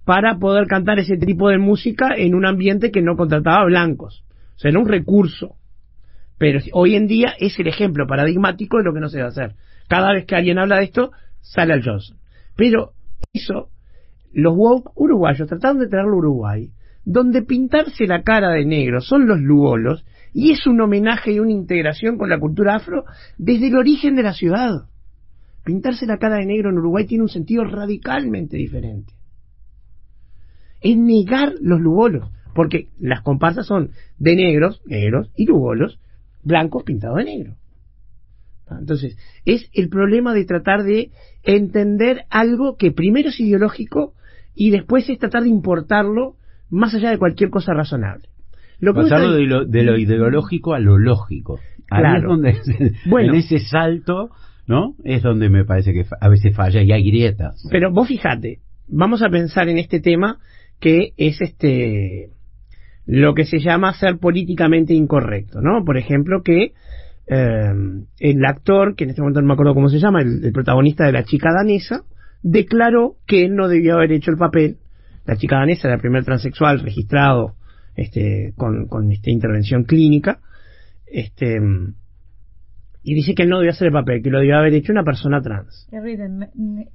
para 0.04 0.38
poder 0.38 0.66
cantar 0.66 0.98
ese 0.98 1.16
tipo 1.16 1.48
de 1.48 1.58
música 1.58 2.14
en 2.16 2.34
un 2.34 2.44
ambiente 2.44 2.90
que 2.90 3.02
no 3.02 3.16
contrataba 3.16 3.64
blancos. 3.66 4.24
O 4.56 4.58
sea, 4.58 4.70
era 4.70 4.80
un 4.80 4.88
recurso. 4.88 5.56
Pero 6.38 6.58
hoy 6.72 6.96
en 6.96 7.06
día 7.06 7.34
es 7.38 7.56
el 7.60 7.68
ejemplo 7.68 8.06
paradigmático 8.08 8.78
de 8.78 8.84
lo 8.84 8.92
que 8.92 9.00
no 9.00 9.08
se 9.08 9.18
debe 9.18 9.28
hacer. 9.28 9.54
Cada 9.88 10.12
vez 10.12 10.26
que 10.26 10.34
alguien 10.34 10.58
habla 10.58 10.78
de 10.78 10.84
esto, 10.84 11.12
sale 11.40 11.72
al 11.72 11.84
Johnson. 11.84 12.16
Pero 12.56 12.92
eso, 13.32 13.68
los 14.32 14.54
uruguayos 14.94 15.48
trataron 15.48 15.78
de 15.78 15.88
traerlo 15.88 16.14
a 16.14 16.18
Uruguay, 16.18 16.70
donde 17.04 17.42
pintarse 17.42 18.06
la 18.06 18.22
cara 18.22 18.50
de 18.50 18.64
negro 18.64 19.00
son 19.00 19.26
los 19.26 19.40
lugolos, 19.40 20.04
y 20.32 20.52
es 20.52 20.66
un 20.66 20.80
homenaje 20.80 21.32
y 21.32 21.40
una 21.40 21.52
integración 21.52 22.16
con 22.16 22.30
la 22.30 22.40
cultura 22.40 22.76
afro 22.76 23.04
desde 23.36 23.68
el 23.68 23.76
origen 23.76 24.16
de 24.16 24.22
la 24.22 24.32
ciudad. 24.32 24.86
Pintarse 25.64 26.06
la 26.06 26.18
cara 26.18 26.36
de 26.36 26.46
negro 26.46 26.70
en 26.70 26.78
Uruguay 26.78 27.06
tiene 27.06 27.24
un 27.24 27.28
sentido 27.28 27.64
radicalmente 27.64 28.56
diferente. 28.56 29.12
Es 30.80 30.96
negar 30.96 31.54
los 31.60 31.80
lugolos, 31.80 32.30
porque 32.54 32.88
las 32.98 33.22
comparsas 33.22 33.66
son 33.66 33.90
de 34.18 34.34
negros, 34.34 34.82
negros, 34.86 35.30
y 35.36 35.46
lugolos, 35.46 36.00
blancos 36.42 36.82
pintados 36.82 37.18
de 37.18 37.24
negro. 37.24 37.56
Ah, 38.66 38.78
Entonces, 38.80 39.16
es 39.44 39.68
el 39.74 39.88
problema 39.88 40.34
de 40.34 40.44
tratar 40.44 40.82
de 40.82 41.10
entender 41.42 42.24
algo 42.30 42.76
que 42.76 42.90
primero 42.90 43.28
es 43.28 43.38
ideológico 43.38 44.14
y 44.54 44.70
después 44.70 45.08
es 45.08 45.18
tratar 45.18 45.42
de 45.44 45.48
importarlo 45.48 46.34
más 46.70 46.94
allá 46.94 47.10
de 47.10 47.18
cualquier 47.18 47.50
cosa 47.50 47.72
razonable. 47.74 48.28
Lo 48.80 48.94
Pasarlo 48.94 49.32
de 49.32 49.42
lo, 49.46 49.64
de 49.64 49.82
lo 49.84 49.96
ideológico 49.96 50.74
a 50.74 50.80
lo 50.80 50.98
lógico. 50.98 51.60
Ahí 51.90 52.00
Claro. 52.00 52.18
es 52.18 52.24
donde, 52.24 52.92
Bueno. 53.06 53.32
en 53.34 53.38
ese 53.40 53.60
salto, 53.60 54.30
¿no? 54.66 54.94
Es 55.04 55.22
donde 55.22 55.48
me 55.50 55.64
parece 55.64 55.92
que 55.92 56.04
a 56.20 56.28
veces 56.28 56.54
falla 56.56 56.82
y 56.82 56.90
hay 56.92 57.04
grietas. 57.04 57.62
Pero 57.70 57.92
vos 57.92 58.08
fijate, 58.08 58.58
vamos 58.88 59.22
a 59.22 59.28
pensar 59.28 59.68
en 59.68 59.78
este 59.78 60.00
tema 60.00 60.38
que 60.80 61.12
es 61.16 61.40
este 61.40 62.30
lo 63.06 63.34
que 63.34 63.44
se 63.44 63.58
llama 63.58 63.92
ser 63.94 64.18
políticamente 64.18 64.94
incorrecto, 64.94 65.60
¿no? 65.60 65.84
Por 65.84 65.96
ejemplo, 65.98 66.42
que 66.42 66.72
eh, 67.26 67.72
el 68.20 68.44
actor, 68.44 68.94
que 68.96 69.04
en 69.04 69.10
este 69.10 69.22
momento 69.22 69.40
no 69.40 69.46
me 69.48 69.52
acuerdo 69.54 69.74
cómo 69.74 69.88
se 69.88 69.98
llama, 69.98 70.22
el, 70.22 70.44
el 70.44 70.52
protagonista 70.52 71.04
de 71.04 71.12
La 71.12 71.24
chica 71.24 71.50
danesa, 71.52 72.02
declaró 72.42 73.16
que 73.26 73.44
él 73.44 73.54
no 73.54 73.68
debió 73.68 73.94
haber 73.94 74.12
hecho 74.12 74.30
el 74.30 74.36
papel. 74.36 74.78
La 75.24 75.36
chica 75.36 75.56
danesa 75.56 75.88
era 75.88 75.94
el 75.96 76.00
primer 76.00 76.24
transexual 76.24 76.80
registrado 76.80 77.54
este, 77.94 78.52
con, 78.56 78.86
con 78.88 79.10
esta 79.12 79.30
intervención 79.30 79.84
clínica. 79.84 80.40
Este, 81.06 81.60
y 83.04 83.14
dice 83.14 83.34
que 83.34 83.42
él 83.42 83.48
no 83.48 83.58
debió 83.58 83.72
hacer 83.72 83.88
el 83.88 83.92
papel, 83.92 84.22
que 84.22 84.30
lo 84.30 84.38
debió 84.38 84.56
haber 84.56 84.74
hecho 84.74 84.92
una 84.92 85.02
persona 85.02 85.40
trans. 85.42 85.88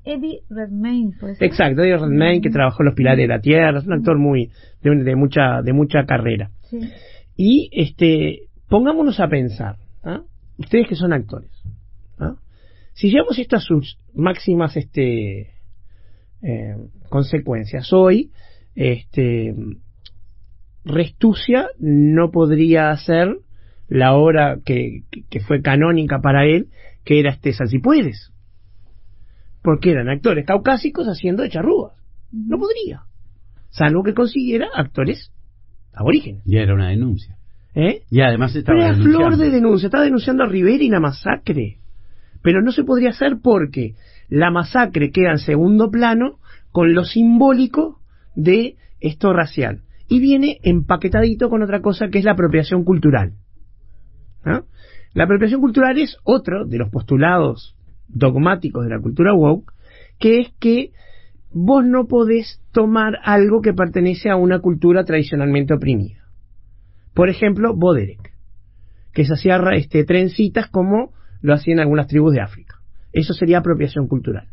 Eddie 0.06 0.42
Redmayne, 0.50 1.12
puede 1.20 1.36
ser. 1.36 1.48
Exacto, 1.48 1.82
Eddie 1.82 1.98
Redmayne 1.98 2.42
que 2.42 2.50
trabajó 2.50 2.82
en 2.82 2.86
Los 2.86 2.96
Pilares 2.96 3.24
de 3.24 3.27
la 3.27 3.42
Tierra, 3.42 3.77
es 3.77 3.86
un 3.86 3.94
actor 3.94 4.18
muy 4.18 4.50
de, 4.82 5.04
de 5.04 5.16
mucha 5.16 5.62
de 5.62 5.74
mucha 5.74 6.06
carrera. 6.06 6.50
Sí. 6.70 6.80
Y 7.36 7.70
este, 7.74 8.48
pongámonos 8.70 9.20
a 9.20 9.27
pensar, 9.27 9.75
¿ah? 10.04 10.22
ustedes 10.58 10.88
que 10.88 10.96
son 10.96 11.13
actores, 11.13 11.51
¿ah? 12.20 12.36
Si 12.98 13.12
llevamos 13.12 13.38
esto 13.38 13.58
a 13.58 13.60
sus 13.60 14.00
máximas 14.16 14.75
este 14.75 15.51
eh, 16.42 16.75
consecuencias, 17.10 17.94
hoy 17.94 18.32
este 18.74 19.54
Restucia 20.84 21.68
no 21.77 22.32
podría 22.32 22.89
hacer 22.89 23.38
la 23.88 24.16
obra 24.16 24.58
que, 24.66 25.04
fue 25.46 25.62
canónica 25.62 26.22
para 26.22 26.46
él, 26.46 26.70
que 27.04 27.20
era 27.20 27.30
este 27.32 27.54
Si 27.54 27.77
puedes 27.77 28.32
porque 29.62 29.92
eran 29.92 30.10
actores 30.10 30.46
caucásicos 30.46 31.08
haciendo 31.08 31.44
de 31.44 31.50
charrúas. 31.50 31.94
No 32.32 32.58
podría. 32.58 33.01
Salvo 33.70 34.01
que 34.01 34.13
consiguiera 34.13 34.70
actores 34.74 35.32
aborígenes. 35.94 36.42
Ya 36.46 36.62
era 36.62 36.74
una 36.74 36.89
denuncia. 36.89 37.36
¿eh? 37.75 38.04
Y 38.10 38.22
además 38.22 38.56
estaba 38.56 38.77
Pero 38.77 38.88
era 38.88 38.98
denunciando. 38.98 39.36
flor 39.36 39.38
de 39.38 39.51
denuncia. 39.51 39.88
Estaba 39.88 40.06
denunciando 40.06 40.44
a 40.44 40.48
Rivera 40.48 40.84
y 40.84 40.89
la 40.89 41.01
masacre. 41.01 41.80
Pero 42.41 42.62
no 42.62 42.72
se 42.72 42.84
podría 42.84 43.10
hacer 43.10 43.38
porque 43.41 43.96
la 44.29 44.51
masacre 44.51 45.12
queda 45.12 45.32
en 45.32 45.39
segundo 45.39 45.89
plano 45.89 46.39
con 46.72 46.94
lo 46.94 47.06
simbólico 47.06 48.00
de 48.36 48.75
esto 49.00 49.34
racial. 49.34 49.82
Y 50.08 50.20
viene 50.20 50.60
empaquetadito 50.63 51.50
con 51.50 51.63
otra 51.63 51.82
cosa 51.82 52.08
que 52.10 52.20
es 52.20 52.25
la 52.25 52.32
apropiación 52.32 52.84
cultural. 52.84 53.34
¿Ah? 54.46 54.63
La 55.13 55.24
apropiación 55.24 55.62
cultural 55.62 55.98
es 55.98 56.17
otro 56.24 56.65
de 56.65 56.77
los 56.77 56.89
postulados 56.89 57.75
dogmáticos 58.08 58.84
de 58.84 58.91
la 58.91 59.01
cultura 59.01 59.34
woke, 59.34 59.74
que 60.20 60.39
es 60.39 60.53
que 60.60 60.91
vos 61.51 61.86
no 61.86 62.08
podés 62.08 62.62
tomar 62.72 63.17
algo 63.24 63.62
que 63.62 63.74
pertenece 63.74 64.29
a 64.29 64.36
una 64.36 64.60
cultura 64.60 65.03
tradicionalmente 65.03 65.74
oprimida. 65.74 66.24
Por 67.13 67.29
ejemplo, 67.29 67.75
Boderek, 67.75 68.34
que 69.13 69.25
se 69.25 69.34
hacía 69.34 69.60
este, 69.74 70.03
trencitas 70.03 70.70
como 70.70 71.13
lo 71.41 71.53
hacían 71.53 71.79
algunas 71.79 72.08
tribus 72.08 72.34
de 72.34 72.41
África. 72.41 72.75
Eso 73.13 73.34
sería 73.34 73.60
apropiación 73.60 74.08
cultural. 74.08 74.48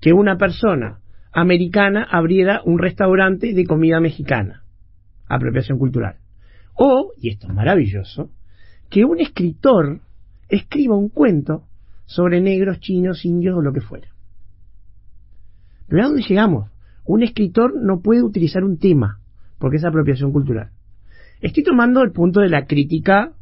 Que 0.00 0.12
una 0.12 0.36
persona 0.36 1.00
americana 1.32 2.06
abriera 2.10 2.62
un 2.64 2.78
restaurante 2.78 3.52
de 3.52 3.64
comida 3.64 4.00
mexicana. 4.00 4.64
Apropiación 5.28 5.78
cultural. 5.78 6.16
O, 6.74 7.12
y 7.16 7.30
esto 7.30 7.46
es 7.46 7.54
maravilloso, 7.54 8.30
que 8.88 9.04
un 9.04 9.20
escritor 9.20 10.00
escriba 10.48 10.96
un 10.96 11.08
cuento 11.08 11.64
sobre 12.06 12.40
negros, 12.40 12.80
chinos, 12.80 13.24
indios 13.24 13.56
o 13.56 13.62
lo 13.62 13.72
que 13.72 13.80
fuera. 13.80 14.08
Pero 15.88 16.02
¿a 16.02 16.06
dónde 16.06 16.22
llegamos? 16.22 16.70
Un 17.04 17.22
escritor 17.22 17.74
no 17.76 18.00
puede 18.00 18.22
utilizar 18.22 18.64
un 18.64 18.78
tema, 18.78 19.20
porque 19.58 19.76
es 19.76 19.84
apropiación 19.84 20.32
cultural. 20.32 20.70
Estoy 21.40 21.64
tomando 21.64 22.02
el 22.02 22.12
punto 22.12 22.40
de 22.40 22.48
la 22.48 22.66
crítica 22.66 23.32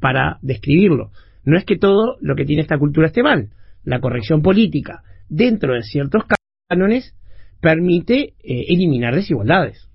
para 0.00 0.38
describirlo. 0.42 1.10
No 1.44 1.56
es 1.56 1.64
que 1.64 1.78
todo 1.78 2.16
lo 2.20 2.36
que 2.36 2.44
tiene 2.44 2.62
esta 2.62 2.78
cultura 2.78 3.08
esté 3.08 3.22
mal. 3.22 3.50
La 3.84 4.00
corrección 4.00 4.42
política, 4.42 5.02
dentro 5.28 5.74
de 5.74 5.82
ciertos 5.82 6.24
cánones, 6.68 7.14
permite 7.60 8.34
eh, 8.42 8.64
eliminar 8.68 9.14
desigualdades. 9.14 9.88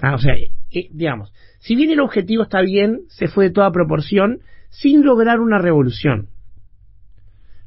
Ah, 0.00 0.14
o 0.14 0.18
sea, 0.18 0.34
eh, 0.34 0.50
digamos, 0.92 1.32
si 1.58 1.74
bien 1.74 1.90
el 1.90 2.00
objetivo 2.00 2.42
está 2.42 2.60
bien, 2.60 3.02
se 3.08 3.28
fue 3.28 3.46
de 3.46 3.50
toda 3.50 3.72
proporción 3.72 4.40
sin 4.70 5.04
lograr 5.04 5.40
una 5.40 5.58
revolución. 5.58 6.28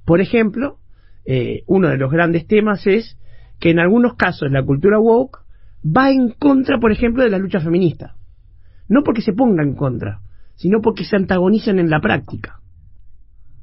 Por 0.05 0.21
ejemplo, 0.21 0.77
eh, 1.25 1.63
uno 1.67 1.89
de 1.89 1.97
los 1.97 2.11
grandes 2.11 2.47
temas 2.47 2.85
es 2.87 3.17
que 3.59 3.69
en 3.69 3.79
algunos 3.79 4.15
casos 4.15 4.51
la 4.51 4.63
cultura 4.63 4.99
woke 4.99 5.39
va 5.85 6.11
en 6.11 6.29
contra, 6.31 6.79
por 6.79 6.91
ejemplo, 6.91 7.23
de 7.23 7.29
la 7.29 7.37
lucha 7.37 7.59
feminista. 7.59 8.15
No 8.87 9.03
porque 9.03 9.21
se 9.21 9.33
ponga 9.33 9.63
en 9.63 9.75
contra, 9.75 10.21
sino 10.55 10.81
porque 10.81 11.05
se 11.05 11.15
antagonizan 11.15 11.79
en 11.79 11.89
la 11.89 12.01
práctica. 12.01 12.60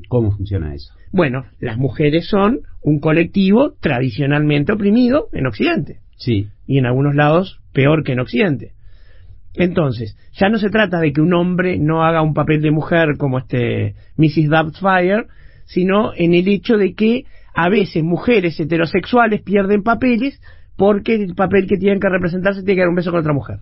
¿Cómo 0.09 0.31
funciona 0.31 0.75
eso? 0.75 0.93
Bueno, 1.13 1.45
las 1.59 1.77
mujeres 1.77 2.29
son 2.29 2.61
un 2.83 3.01
colectivo 3.01 3.75
tradicionalmente 3.81 4.73
oprimido 4.73 5.29
en 5.33 5.47
Occidente 5.47 6.01
Sí. 6.17 6.49
y 6.67 6.79
en 6.79 6.87
algunos 6.87 7.15
lados 7.15 7.61
peor 7.73 8.05
que 8.05 8.13
en 8.13 8.21
Occidente. 8.21 8.73
Entonces, 9.55 10.17
ya 10.33 10.49
no 10.49 10.59
se 10.59 10.71
trata 10.71 11.01
de 11.01 11.13
que 11.13 11.21
un 11.21 11.35
hombre 11.35 11.79
no 11.79 12.05
haga 12.05 12.23
un 12.23 12.35
papel 12.35 12.63
de 12.63 12.71
mujer 12.71 13.17
como 13.19 13.39
este 13.39 13.95
Mrs. 14.17 14.49
Doubtfire, 14.49 15.27
sino 15.65 16.13
en 16.15 16.35
el 16.35 16.47
hecho 16.49 16.77
de 16.77 16.95
que 16.95 17.25
a 17.55 17.69
veces 17.69 18.05
mujeres 18.05 18.59
heterosexuales 18.61 19.43
pierden 19.43 19.83
papeles 19.83 20.41
porque 20.77 21.17
el 21.17 21.35
papel 21.35 21.67
que 21.67 21.77
tienen 21.77 21.99
que 21.99 22.09
representarse 22.09 22.63
tiene 22.63 22.77
que 22.77 22.81
dar 22.83 22.89
un 22.89 22.95
beso 22.95 23.11
con 23.11 23.21
otra 23.21 23.33
mujer. 23.33 23.59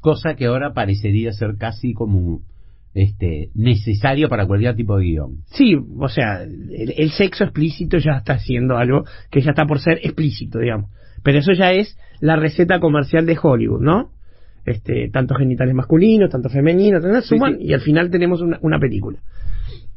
Cosa 0.00 0.34
que 0.34 0.46
ahora 0.46 0.74
parecería 0.74 1.32
ser 1.32 1.56
casi 1.56 1.94
como 1.94 2.40
este 2.96 3.50
necesario 3.54 4.28
para 4.28 4.46
cualquier 4.46 4.74
tipo 4.74 4.96
de 4.96 5.04
guion. 5.04 5.38
Sí, 5.46 5.76
o 5.98 6.08
sea, 6.08 6.42
el, 6.42 6.94
el 6.96 7.10
sexo 7.10 7.44
explícito 7.44 7.98
ya 7.98 8.18
está 8.18 8.38
siendo 8.38 8.76
algo 8.76 9.04
que 9.30 9.40
ya 9.40 9.50
está 9.50 9.66
por 9.66 9.80
ser 9.80 9.98
explícito, 10.02 10.58
digamos. 10.58 10.90
Pero 11.22 11.38
eso 11.38 11.52
ya 11.52 11.72
es 11.72 11.98
la 12.20 12.36
receta 12.36 12.80
comercial 12.80 13.26
de 13.26 13.38
Hollywood, 13.40 13.80
¿no? 13.80 14.10
Este, 14.64 15.10
tantos 15.10 15.38
genitales 15.38 15.74
masculinos, 15.74 16.30
tanto 16.30 16.48
femeninos, 16.48 17.02
Sí, 17.24 17.28
suman 17.36 17.58
sí. 17.58 17.66
y 17.66 17.72
al 17.72 17.80
final 17.80 18.10
tenemos 18.10 18.40
una, 18.40 18.58
una 18.62 18.78
película. 18.78 19.18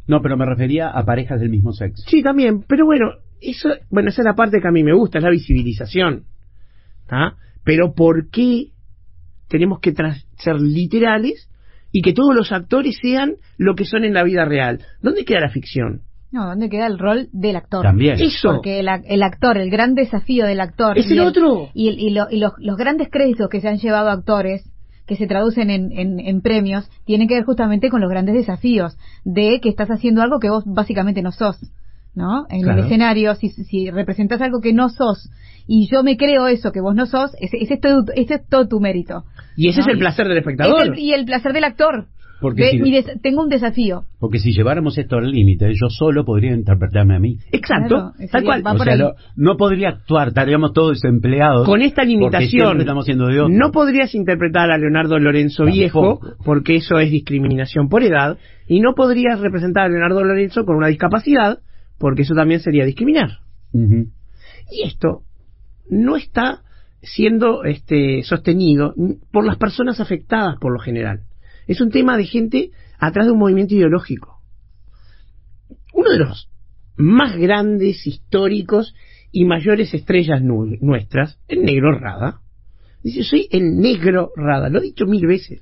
No, 0.08 0.22
pero 0.22 0.38
me 0.38 0.46
refería 0.46 0.89
a 0.89 1.06
parejas 1.06 1.39
del 1.39 1.50
mismo 1.50 1.72
sexo. 1.72 2.03
Sí, 2.08 2.22
también, 2.24 2.63
pero 2.68 2.86
bueno, 2.86 3.12
eso, 3.41 3.70
bueno, 3.89 4.10
esa 4.10 4.22
es 4.22 4.25
la 4.25 4.36
parte 4.36 4.60
que 4.62 4.68
a 4.68 4.72
mí 4.72 4.84
me 4.84 4.94
gusta, 4.94 5.20
es 5.20 5.24
la 5.24 5.29
visibilización. 5.29 6.25
¿tá? 7.08 7.36
Pero 7.63 7.94
¿por 7.94 8.29
qué 8.29 8.68
tenemos 9.48 9.79
que 9.79 9.94
ser 10.38 10.62
literales 10.62 11.50
y 11.91 12.01
que 12.01 12.13
todos 12.13 12.36
los 12.36 12.51
actores 12.51 12.98
sean 13.01 13.36
lo 13.58 13.75
que 13.75 13.86
son 13.86 14.03
en 14.03 14.13
la 14.13 14.24
vida 14.24 14.46
real? 14.46 14.79
¿Dónde 15.01 15.25
queda 15.25 15.39
la 15.41 15.50
ficción? 15.50 16.01
No, 16.31 16.46
¿dónde 16.48 16.69
queda 16.69 16.86
el 16.86 17.00
rol 17.00 17.27
del 17.31 17.55
actor? 17.55 17.81
También. 17.84 18.19
Eso. 18.22 18.51
Porque 18.51 18.79
el, 18.79 18.88
el 19.08 19.24
actor, 19.24 19.58
el 19.58 19.72
gran 19.72 19.96
desafío 19.96 20.46
del 20.46 20.60
actor. 20.62 20.98
Es 20.98 21.10
y 21.10 21.13
el 21.13 21.22
otro. 21.22 21.69
Y, 21.74 21.89
el- 21.89 22.00
y 22.00 22.10
lo- 22.12 22.27
y 22.29 22.38
los, 22.38 22.51
los 22.60 22.77
grandes 22.77 23.10
créditos 23.12 23.50
que 23.50 23.62
se 23.62 23.67
han 23.67 23.77
llevado 23.79 24.10
a 24.10 24.13
actores, 24.13 24.69
que 25.08 25.15
se 25.15 25.25
traducen 25.25 25.72
en, 25.72 25.91
en- 25.91 26.19
en 26.19 26.41
premios, 26.41 26.88
tienen 27.05 27.27
que 27.27 27.34
ver 27.34 27.46
justamente 27.46 27.89
con 27.89 28.00
los 28.00 28.12
grandes 28.12 28.36
desafíos 28.36 28.96
de 29.25 29.60
que 29.60 29.69
estás 29.69 29.89
haciendo 29.89 30.22
algo 30.22 30.39
que 30.39 30.51
vos 30.51 30.63
básicamente 30.67 31.24
no 31.24 31.31
sos. 31.31 31.58
¿No? 32.16 32.46
En 32.50 32.63
Claro. 32.63 32.80
el 32.80 32.86
escenario, 32.86 33.36
si, 33.36 33.50
si 33.50 33.89
representas 33.92 34.42
algo 34.42 34.60
que 34.62 34.74
no 34.74 34.89
sos 34.89 35.30
y 35.68 35.88
yo 35.92 36.04
me 36.04 36.18
creo 36.18 36.48
eso 36.48 36.72
que 36.72 36.82
vos 36.82 36.96
no 36.96 37.06
sos, 37.06 37.32
ese, 37.39 37.58
ese 37.58 37.75
es, 37.75 37.80
todo, 37.82 38.04
ese 38.16 38.34
es 38.36 38.48
todo 38.50 38.68
tu 38.68 38.80
mérito. 38.80 39.24
Y 39.56 39.70
ese 39.70 39.80
No. 39.82 39.88
es 39.88 39.94
el 39.94 40.00
placer 40.00 40.28
del 40.28 40.38
Es 40.38 40.42
espectador. 40.42 40.88
el- 40.88 41.00
y 41.00 41.13
el 41.13 41.25
placer 41.25 41.54
del 41.54 41.63
actor. 41.63 42.08
Porque 42.42 42.62
Ve, 42.62 42.72
si- 42.72 42.80
mi 42.80 42.92
des- 42.92 43.22
tengo 43.22 43.44
un 43.44 43.50
desafío. 43.50 44.06
Porque 44.18 44.39
si 44.39 44.54
lleváramos 44.54 44.98
esto 44.98 45.18
al 45.18 45.30
límite, 45.30 45.74
yo 45.74 45.89
solo 45.89 46.24
podría 46.24 46.54
interpretarme 46.54 47.18
a 47.18 47.20
mí. 47.20 47.38
Exacto, 47.51 48.13
Claro, 48.16 48.30
tal 48.32 48.44
cual. 48.46 48.66
va 48.66 48.72
o 48.72 48.78
por 48.78 48.86
sea, 48.86 48.96
lo- 48.96 49.13
no 49.36 49.58
podría 49.58 49.89
actuar, 49.89 50.30
estaríamos 50.30 50.72
todos 50.72 51.01
desempleados. 51.01 51.66
Con 51.68 51.82
esta 51.82 52.04
limitación, 52.06 52.80
estamos 52.80 53.06
de 53.06 53.16
no 53.16 53.72
podrías 53.72 54.16
interpretar 54.16 54.72
a 54.72 54.78
Leonardo 54.78 55.20
Lorenzo 55.20 55.66
Tampoco. 55.66 55.78
viejo, 55.78 56.20
porque 56.46 56.78
eso 56.78 56.98
es 56.98 57.12
discriminación 57.12 57.89
por 57.89 58.04
edad, 58.04 58.38
y 58.68 58.80
no 58.80 58.94
podrías 58.96 59.42
representar 59.42 59.86
a 59.86 59.89
Leonardo 59.89 60.24
Lorenzo 60.24 60.63
con 60.63 60.78
una 60.78 60.88
discapacidad, 60.88 61.60
porque 62.00 62.24
eso 62.24 62.34
también 62.34 62.60
sería 62.62 62.86
discriminar. 62.86 63.39
Y 64.72 64.84
esto 64.88 65.24
no 65.89 66.15
está 66.15 66.63
siendo 67.01 67.63
este, 67.63 68.24
sostenido 68.24 68.94
por 69.32 69.46
las 69.46 69.58
personas 69.58 70.00
afectadas 70.00 70.56
por 70.60 70.74
lo 70.74 70.79
general. 70.79 71.22
Es 71.68 71.82
un 71.82 71.91
tema 71.91 72.18
de 72.18 72.25
gente 72.25 72.72
atrás 72.98 73.25
de 73.27 73.32
un 73.32 73.39
movimiento 73.39 73.75
ideológico. 73.75 74.41
Uno 75.94 76.12
de 76.12 76.20
los 76.20 76.50
más 76.98 77.38
grandes, 77.38 78.06
históricos 78.08 78.94
y 79.32 79.46
mayores 79.46 79.94
estrellas 79.94 80.41
nu- 80.41 80.77
nuestras, 80.82 81.39
el 81.48 81.63
negro 81.63 81.98
Rada. 81.98 82.41
Dice, 83.03 83.24
soy 83.24 83.48
el 83.51 83.77
negro 83.77 84.32
Rada, 84.36 84.70
lo 84.70 84.79
he 84.79 84.84
dicho 84.84 85.06
mil 85.06 85.25
veces. 85.25 85.62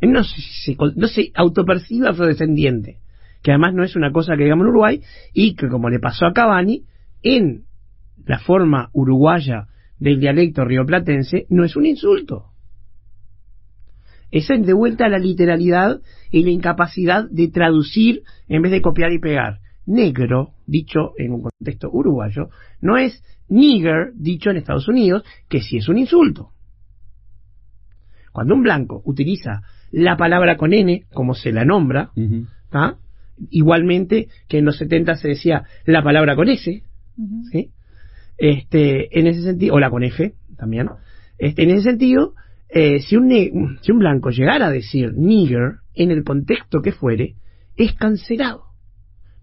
No 0.00 0.24
se, 0.24 0.40
se- 0.40 0.76
no 0.96 1.08
se 1.08 1.30
autopercibe 1.34 2.08
afrodescendiente, 2.08 3.00
que 3.42 3.52
además 3.52 3.74
no 3.74 3.84
es 3.84 3.96
una 3.96 4.12
cosa 4.12 4.36
que 4.36 4.44
digamos 4.44 4.64
en 4.64 4.70
Uruguay, 4.70 5.00
y 5.32 5.54
que 5.54 5.68
como 5.68 5.88
le 5.90 5.98
pasó 5.98 6.26
a 6.26 6.32
Cavani, 6.32 6.84
en 7.22 7.64
la 8.24 8.38
forma 8.38 8.90
uruguaya 8.92 9.66
del 9.98 10.20
dialecto 10.20 10.64
rioplatense, 10.64 11.46
no 11.48 11.64
es 11.64 11.76
un 11.76 11.86
insulto. 11.86 12.46
Esa 14.30 14.54
es 14.54 14.64
de 14.64 14.72
vuelta 14.72 15.06
a 15.06 15.08
la 15.08 15.18
literalidad 15.18 16.00
y 16.30 16.44
la 16.44 16.50
incapacidad 16.50 17.28
de 17.28 17.48
traducir 17.48 18.22
en 18.48 18.62
vez 18.62 18.70
de 18.72 18.80
copiar 18.80 19.12
y 19.12 19.18
pegar. 19.18 19.58
Negro, 19.86 20.52
dicho 20.66 21.12
en 21.18 21.32
un 21.32 21.42
contexto 21.42 21.90
uruguayo, 21.90 22.50
no 22.80 22.96
es 22.96 23.24
nigger, 23.48 24.12
dicho 24.14 24.50
en 24.50 24.58
Estados 24.58 24.86
Unidos, 24.86 25.24
que 25.48 25.60
sí 25.62 25.78
es 25.78 25.88
un 25.88 25.98
insulto. 25.98 26.50
Cuando 28.32 28.54
un 28.54 28.62
blanco 28.62 29.02
utiliza 29.04 29.62
la 29.90 30.16
palabra 30.16 30.56
con 30.56 30.72
N, 30.72 31.04
como 31.12 31.34
se 31.34 31.50
la 31.50 31.64
nombra, 31.64 32.10
Ujú. 32.14 32.46
¿tá? 32.70 32.98
Igualmente 33.50 34.28
que 34.48 34.58
en 34.58 34.64
los 34.64 34.76
70 34.78 35.16
se 35.16 35.28
decía 35.28 35.64
la 35.86 36.02
palabra 36.02 36.36
con 36.36 36.48
S. 36.48 36.82
¿sí? 37.52 37.70
Este, 38.38 39.18
en 39.18 39.26
ese 39.26 39.42
sentido, 39.42 39.74
o 39.74 39.80
la 39.80 39.90
con 39.90 40.02
F 40.02 40.34
también. 40.56 40.88
Este, 41.38 41.62
en 41.62 41.70
ese 41.70 41.82
sentido, 41.90 42.34
eh, 42.68 43.00
si, 43.00 43.16
un 43.16 43.78
si 43.82 43.92
un 43.92 43.98
blanco 43.98 44.30
llegara 44.30 44.66
a 44.66 44.70
decir 44.70 45.12
nigger 45.14 45.76
en 45.94 46.10
el 46.10 46.24
contexto 46.24 46.80
que 46.82 46.92
fuere, 46.92 47.34
es 47.76 47.94
cancelado. 47.94 48.64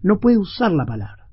No 0.02 0.18
puede 0.18 0.38
usar 0.38 0.72
la 0.72 0.84
palabra. 0.86 1.26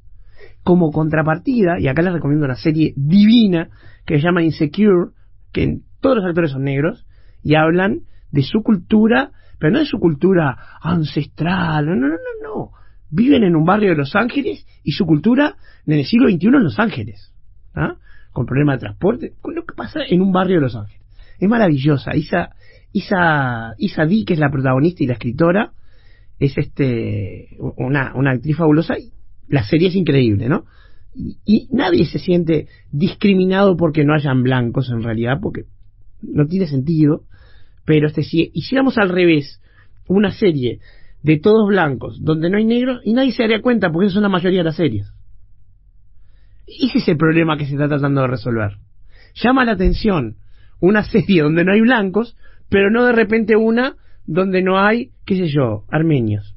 Como 0.63 0.91
contrapartida, 0.91 1.79
y 1.79 1.87
acá 1.87 2.01
les 2.01 2.13
recomiendo 2.13 2.45
una 2.45 2.55
serie 2.55 2.93
divina 2.97 3.69
que 4.05 4.17
se 4.17 4.23
llama 4.23 4.43
Insecure, 4.43 5.11
que 5.53 5.63
en- 5.63 5.83
todos 6.01 6.17
los 6.17 6.25
actores 6.25 6.51
son 6.51 6.63
negros, 6.63 7.05
y 7.43 7.55
hablan 7.55 8.01
de 8.31 8.43
su 8.43 8.61
cultura, 8.63 9.31
pero 9.59 9.73
no 9.73 9.79
de 9.79 9.85
su 9.85 9.99
cultura 9.99 10.57
ancestral, 10.81 11.85
no, 11.85 11.95
no, 11.95 12.07
no, 12.07 12.15
no. 12.43 12.71
Viven 13.09 13.43
en 13.43 13.55
un 13.55 13.65
barrio 13.65 13.89
de 13.89 13.95
Los 13.95 14.15
Ángeles 14.15 14.65
y 14.83 14.91
su 14.91 15.05
cultura 15.05 15.55
en 15.85 15.99
el 15.99 16.05
siglo 16.05 16.29
XXI 16.29 16.47
en 16.47 16.63
Los 16.63 16.79
Ángeles, 16.79 17.33
¿ah? 17.75 17.95
con 18.31 18.45
problemas 18.45 18.77
de 18.77 18.87
transporte, 18.87 19.33
con 19.41 19.55
lo 19.55 19.65
que 19.65 19.75
pasa 19.75 19.99
en 20.07 20.21
un 20.21 20.31
barrio 20.31 20.55
de 20.55 20.61
Los 20.61 20.75
Ángeles. 20.75 21.05
Es 21.39 21.49
maravillosa. 21.49 22.15
Isa, 22.15 22.55
Isa, 22.91 23.75
Isa 23.77 24.05
Di, 24.05 24.25
que 24.25 24.33
es 24.33 24.39
la 24.39 24.49
protagonista 24.49 25.03
y 25.03 25.07
la 25.07 25.13
escritora, 25.13 25.71
es 26.39 26.57
este 26.57 27.49
una, 27.77 28.13
una 28.15 28.31
actriz 28.31 28.57
fabulosa 28.57 28.97
y 28.97 29.11
la 29.47 29.63
serie 29.63 29.89
es 29.89 29.95
increíble, 29.95 30.49
¿no? 30.49 30.65
Y 31.45 31.69
nadie 31.71 32.05
se 32.05 32.19
siente 32.19 32.67
discriminado 32.91 33.77
porque 33.77 34.03
no 34.03 34.13
hayan 34.13 34.43
blancos 34.43 34.89
en 34.89 35.01
realidad, 35.01 35.39
porque 35.41 35.63
no 36.21 36.45
tiene 36.47 36.67
sentido. 36.67 37.23
Pero 37.85 38.07
este, 38.07 38.23
si 38.23 38.51
hiciéramos 38.53 38.97
al 38.97 39.09
revés 39.09 39.61
una 40.07 40.31
serie 40.31 40.79
de 41.23 41.39
todos 41.39 41.67
blancos 41.67 42.23
donde 42.23 42.49
no 42.49 42.57
hay 42.57 42.65
negros 42.65 43.01
y 43.03 43.13
nadie 43.13 43.31
se 43.31 43.43
daría 43.43 43.61
cuenta 43.61 43.91
porque 43.91 44.07
eso 44.07 44.15
son 44.15 44.23
la 44.23 44.29
mayoría 44.29 44.59
de 44.59 44.65
las 44.65 44.75
series. 44.75 45.11
Ese 46.67 46.97
es 46.97 47.07
el 47.07 47.17
problema 47.17 47.57
que 47.57 47.65
se 47.65 47.73
está 47.73 47.87
tratando 47.87 48.21
de 48.21 48.27
resolver. 48.27 48.77
Llama 49.35 49.65
la 49.65 49.73
atención 49.73 50.37
una 50.79 51.03
serie 51.11 51.43
donde 51.43 51.63
no 51.63 51.73
hay 51.73 51.81
blancos, 51.81 52.37
pero 52.69 52.89
no 52.89 53.05
de 53.05 53.13
repente 53.13 53.55
una 53.55 53.95
donde 54.25 54.61
no 54.63 54.79
hay, 54.79 55.11
qué 55.25 55.35
sé 55.35 55.47
yo, 55.47 55.85
armenios. 55.89 56.55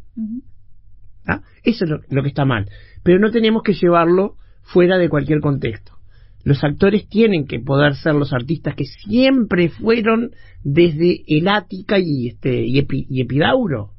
¿Ah? 1.27 1.43
Eso 1.63 1.85
es 1.85 1.91
lo, 1.91 2.01
lo 2.09 2.23
que 2.23 2.29
está 2.29 2.45
mal. 2.45 2.71
Pero 3.03 3.19
no 3.19 3.31
tenemos 3.31 3.63
que 3.63 3.75
llevarlo 3.75 4.37
fuera 4.63 4.97
de 4.97 5.09
cualquier 5.09 5.41
contexto. 5.41 5.98
Los 6.45 6.63
actores 6.65 7.09
tienen 7.09 7.47
que 7.47 7.61
poder 7.61 7.95
ser 7.97 8.15
los 8.15 8.33
artistas 8.33 8.75
que 8.75 8.85
siempre 8.85 9.69
fueron 9.69 10.31
desde 10.63 11.23
el 11.27 11.49
Ática 11.49 11.99
y, 11.99 12.29
este, 12.29 12.65
y, 12.65 12.79
Epi- 12.79 13.07
y 13.09 13.21
Epidauro. 13.21 13.91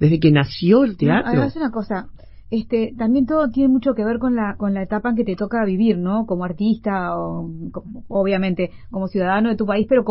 Desde 0.00 0.18
que 0.18 0.32
nació 0.32 0.84
el 0.84 0.96
teatro. 0.96 1.28
Además, 1.30 1.54
una 1.56 1.70
cosa, 1.70 2.08
este, 2.50 2.94
también 2.98 3.26
todo 3.26 3.48
tiene 3.50 3.68
mucho 3.68 3.94
que 3.94 4.04
ver 4.04 4.18
con 4.18 4.34
la, 4.34 4.56
con 4.56 4.74
la 4.74 4.82
etapa 4.82 5.10
en 5.10 5.16
que 5.16 5.24
te 5.24 5.36
toca 5.36 5.64
vivir, 5.64 5.98
¿no? 5.98 6.26
Como 6.26 6.44
artista, 6.44 7.16
o, 7.16 7.48
obviamente, 8.08 8.70
como 8.90 9.06
ciudadano 9.08 9.50
de 9.50 9.56
tu 9.56 9.66
país, 9.66 9.86
pero 9.88 10.04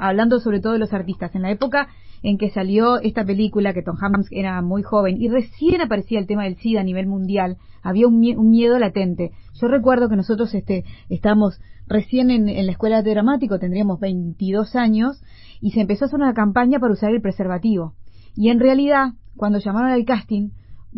hablando 0.00 0.40
sobre 0.40 0.60
todo 0.60 0.72
de 0.72 0.78
los 0.80 0.92
artistas. 0.92 1.34
En 1.34 1.42
la 1.42 1.50
época 1.50 1.88
en 2.22 2.38
que 2.38 2.50
salió 2.50 3.00
esta 3.00 3.24
película, 3.24 3.74
que 3.74 3.82
Tom 3.82 3.96
Hanks 4.00 4.28
era 4.30 4.60
muy 4.62 4.82
joven, 4.82 5.20
y 5.20 5.28
recién 5.28 5.80
aparecía 5.80 6.18
el 6.18 6.26
tema 6.26 6.44
del 6.44 6.56
SIDA 6.56 6.80
a 6.80 6.84
nivel 6.84 7.06
mundial, 7.06 7.56
había 7.82 8.06
un, 8.06 8.16
un 8.36 8.50
miedo 8.50 8.78
latente. 8.78 9.32
Yo 9.54 9.68
recuerdo 9.68 10.08
que 10.08 10.16
nosotros 10.16 10.54
este, 10.54 10.84
estábamos 11.08 11.60
recién 11.86 12.30
en, 12.30 12.48
en 12.48 12.66
la 12.66 12.72
escuela 12.72 13.02
de 13.02 13.10
dramático, 13.10 13.58
tendríamos 13.58 14.00
22 14.00 14.76
años, 14.76 15.22
y 15.60 15.72
se 15.72 15.80
empezó 15.80 16.04
a 16.04 16.06
hacer 16.06 16.20
una 16.20 16.34
campaña 16.34 16.78
para 16.78 16.92
usar 16.92 17.10
el 17.12 17.20
preservativo. 17.20 17.94
Y 18.36 18.50
en 18.50 18.60
realidad, 18.60 19.14
cuando 19.36 19.58
llamaron 19.58 19.90
al 19.90 20.04
casting, 20.04 20.50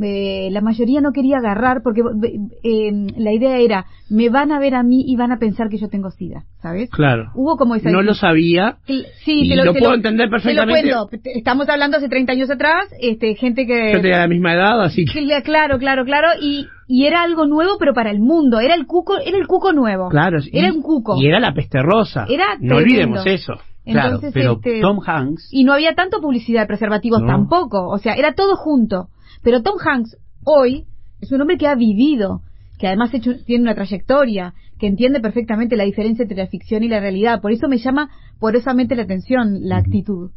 eh, 0.02 0.48
la 0.50 0.60
mayoría 0.60 1.00
no 1.00 1.12
quería 1.12 1.38
agarrar 1.38 1.82
porque 1.82 2.00
eh, 2.00 2.38
eh, 2.62 2.92
la 3.16 3.32
idea 3.32 3.58
era, 3.58 3.86
me 4.08 4.28
van 4.28 4.52
a 4.52 4.58
ver 4.58 4.74
a 4.74 4.82
mí 4.82 5.02
y 5.06 5.16
van 5.16 5.32
a 5.32 5.38
pensar 5.38 5.68
que 5.68 5.78
yo 5.78 5.88
tengo 5.88 6.10
SIDA, 6.10 6.44
¿sabes? 6.62 6.90
Claro. 6.90 7.30
Hubo 7.34 7.56
como 7.56 7.74
esa... 7.74 7.90
No 7.90 8.02
lo 8.02 8.14
sabía. 8.14 8.76
Sí, 8.86 9.04
y 9.26 9.48
te 9.48 9.56
lo, 9.56 9.64
lo 9.64 9.72
te 9.72 9.78
puedo 9.80 9.94
entender 9.94 10.28
perfectamente. 10.30 10.82
Te 10.82 10.88
lo 10.94 11.08
cuento. 11.08 11.28
Estamos 11.34 11.68
hablando 11.68 11.96
hace 11.96 12.08
30 12.08 12.32
años 12.32 12.50
atrás, 12.50 12.88
este, 13.00 13.34
gente 13.34 13.66
que... 13.66 13.92
Yo 13.92 14.00
tenía 14.00 14.18
la 14.20 14.28
misma 14.28 14.54
edad, 14.54 14.80
así 14.82 15.04
que. 15.04 15.42
Claro, 15.42 15.78
claro, 15.78 16.04
claro. 16.04 16.28
Y, 16.40 16.66
y 16.86 17.06
era 17.06 17.22
algo 17.22 17.46
nuevo, 17.46 17.72
pero 17.78 17.92
para 17.94 18.10
el 18.10 18.20
mundo. 18.20 18.60
Era 18.60 18.74
el 18.74 18.86
cuco, 18.86 19.18
era 19.18 19.36
el 19.38 19.46
cuco 19.46 19.72
nuevo. 19.72 20.08
Claro, 20.08 20.38
Era 20.52 20.68
y- 20.68 20.70
un 20.70 20.82
cuco. 20.82 21.16
Y 21.20 21.26
era 21.26 21.40
la 21.40 21.52
peste 21.54 21.82
rosa. 21.82 22.26
Era 22.28 22.56
no 22.60 22.76
olvidemos 22.76 23.24
eso. 23.26 23.54
Claro, 23.84 24.16
Entonces, 24.16 24.32
pero 24.34 24.52
este, 24.52 24.80
Tom 24.82 25.00
Hanks 25.04 25.48
Y 25.50 25.64
no 25.64 25.72
había 25.72 25.94
tanto 25.94 26.20
publicidad 26.20 26.60
de 26.62 26.66
preservativos 26.66 27.22
No. 27.22 27.26
tampoco. 27.26 27.88
O 27.88 27.98
sea, 27.98 28.12
era 28.14 28.34
todo 28.34 28.54
junto. 28.56 29.08
Pero 29.42 29.62
Tom 29.62 29.74
Hanks, 29.84 30.16
hoy, 30.44 30.86
es 31.20 31.32
un 31.32 31.40
hombre 31.40 31.56
que 31.58 31.66
ha 31.66 31.74
vivido, 31.74 32.42
que 32.78 32.86
además 32.86 33.12
hecho- 33.14 33.42
tiene 33.44 33.62
una 33.62 33.74
trayectoria, 33.74 34.54
que 34.78 34.86
entiende 34.86 35.20
perfectamente 35.20 35.76
la 35.76 35.84
diferencia 35.84 36.22
entre 36.22 36.36
la 36.38 36.46
ficción 36.46 36.82
y 36.82 36.88
la 36.88 37.00
realidad. 37.00 37.40
Por 37.40 37.52
eso 37.52 37.68
me 37.68 37.78
llama 37.78 38.10
poderosamente 38.38 38.96
la 38.96 39.02
atención 39.02 39.68
la 39.68 39.76
actitud. 39.78 40.30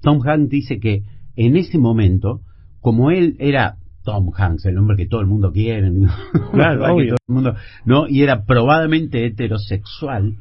Tom 0.00 0.20
Hanks 0.24 0.48
dice 0.48 0.78
que 0.80 1.02
en 1.36 1.56
ese 1.56 1.78
momento, 1.78 2.40
como 2.80 3.10
él 3.10 3.36
era 3.38 3.76
Tom 4.04 4.30
Hanks, 4.36 4.66
el 4.66 4.78
hombre 4.78 4.96
que 4.96 5.06
todo 5.06 5.20
el 5.20 5.26
mundo 5.26 5.52
quiere, 5.52 5.90
Claro, 6.52 6.96
que 6.96 7.06
todo 7.06 7.16
el 7.28 7.34
mundo, 7.34 7.54
¿no? 7.84 8.08
y 8.08 8.22
era 8.22 8.44
probablemente 8.44 9.24
heterosexual, 9.26 10.36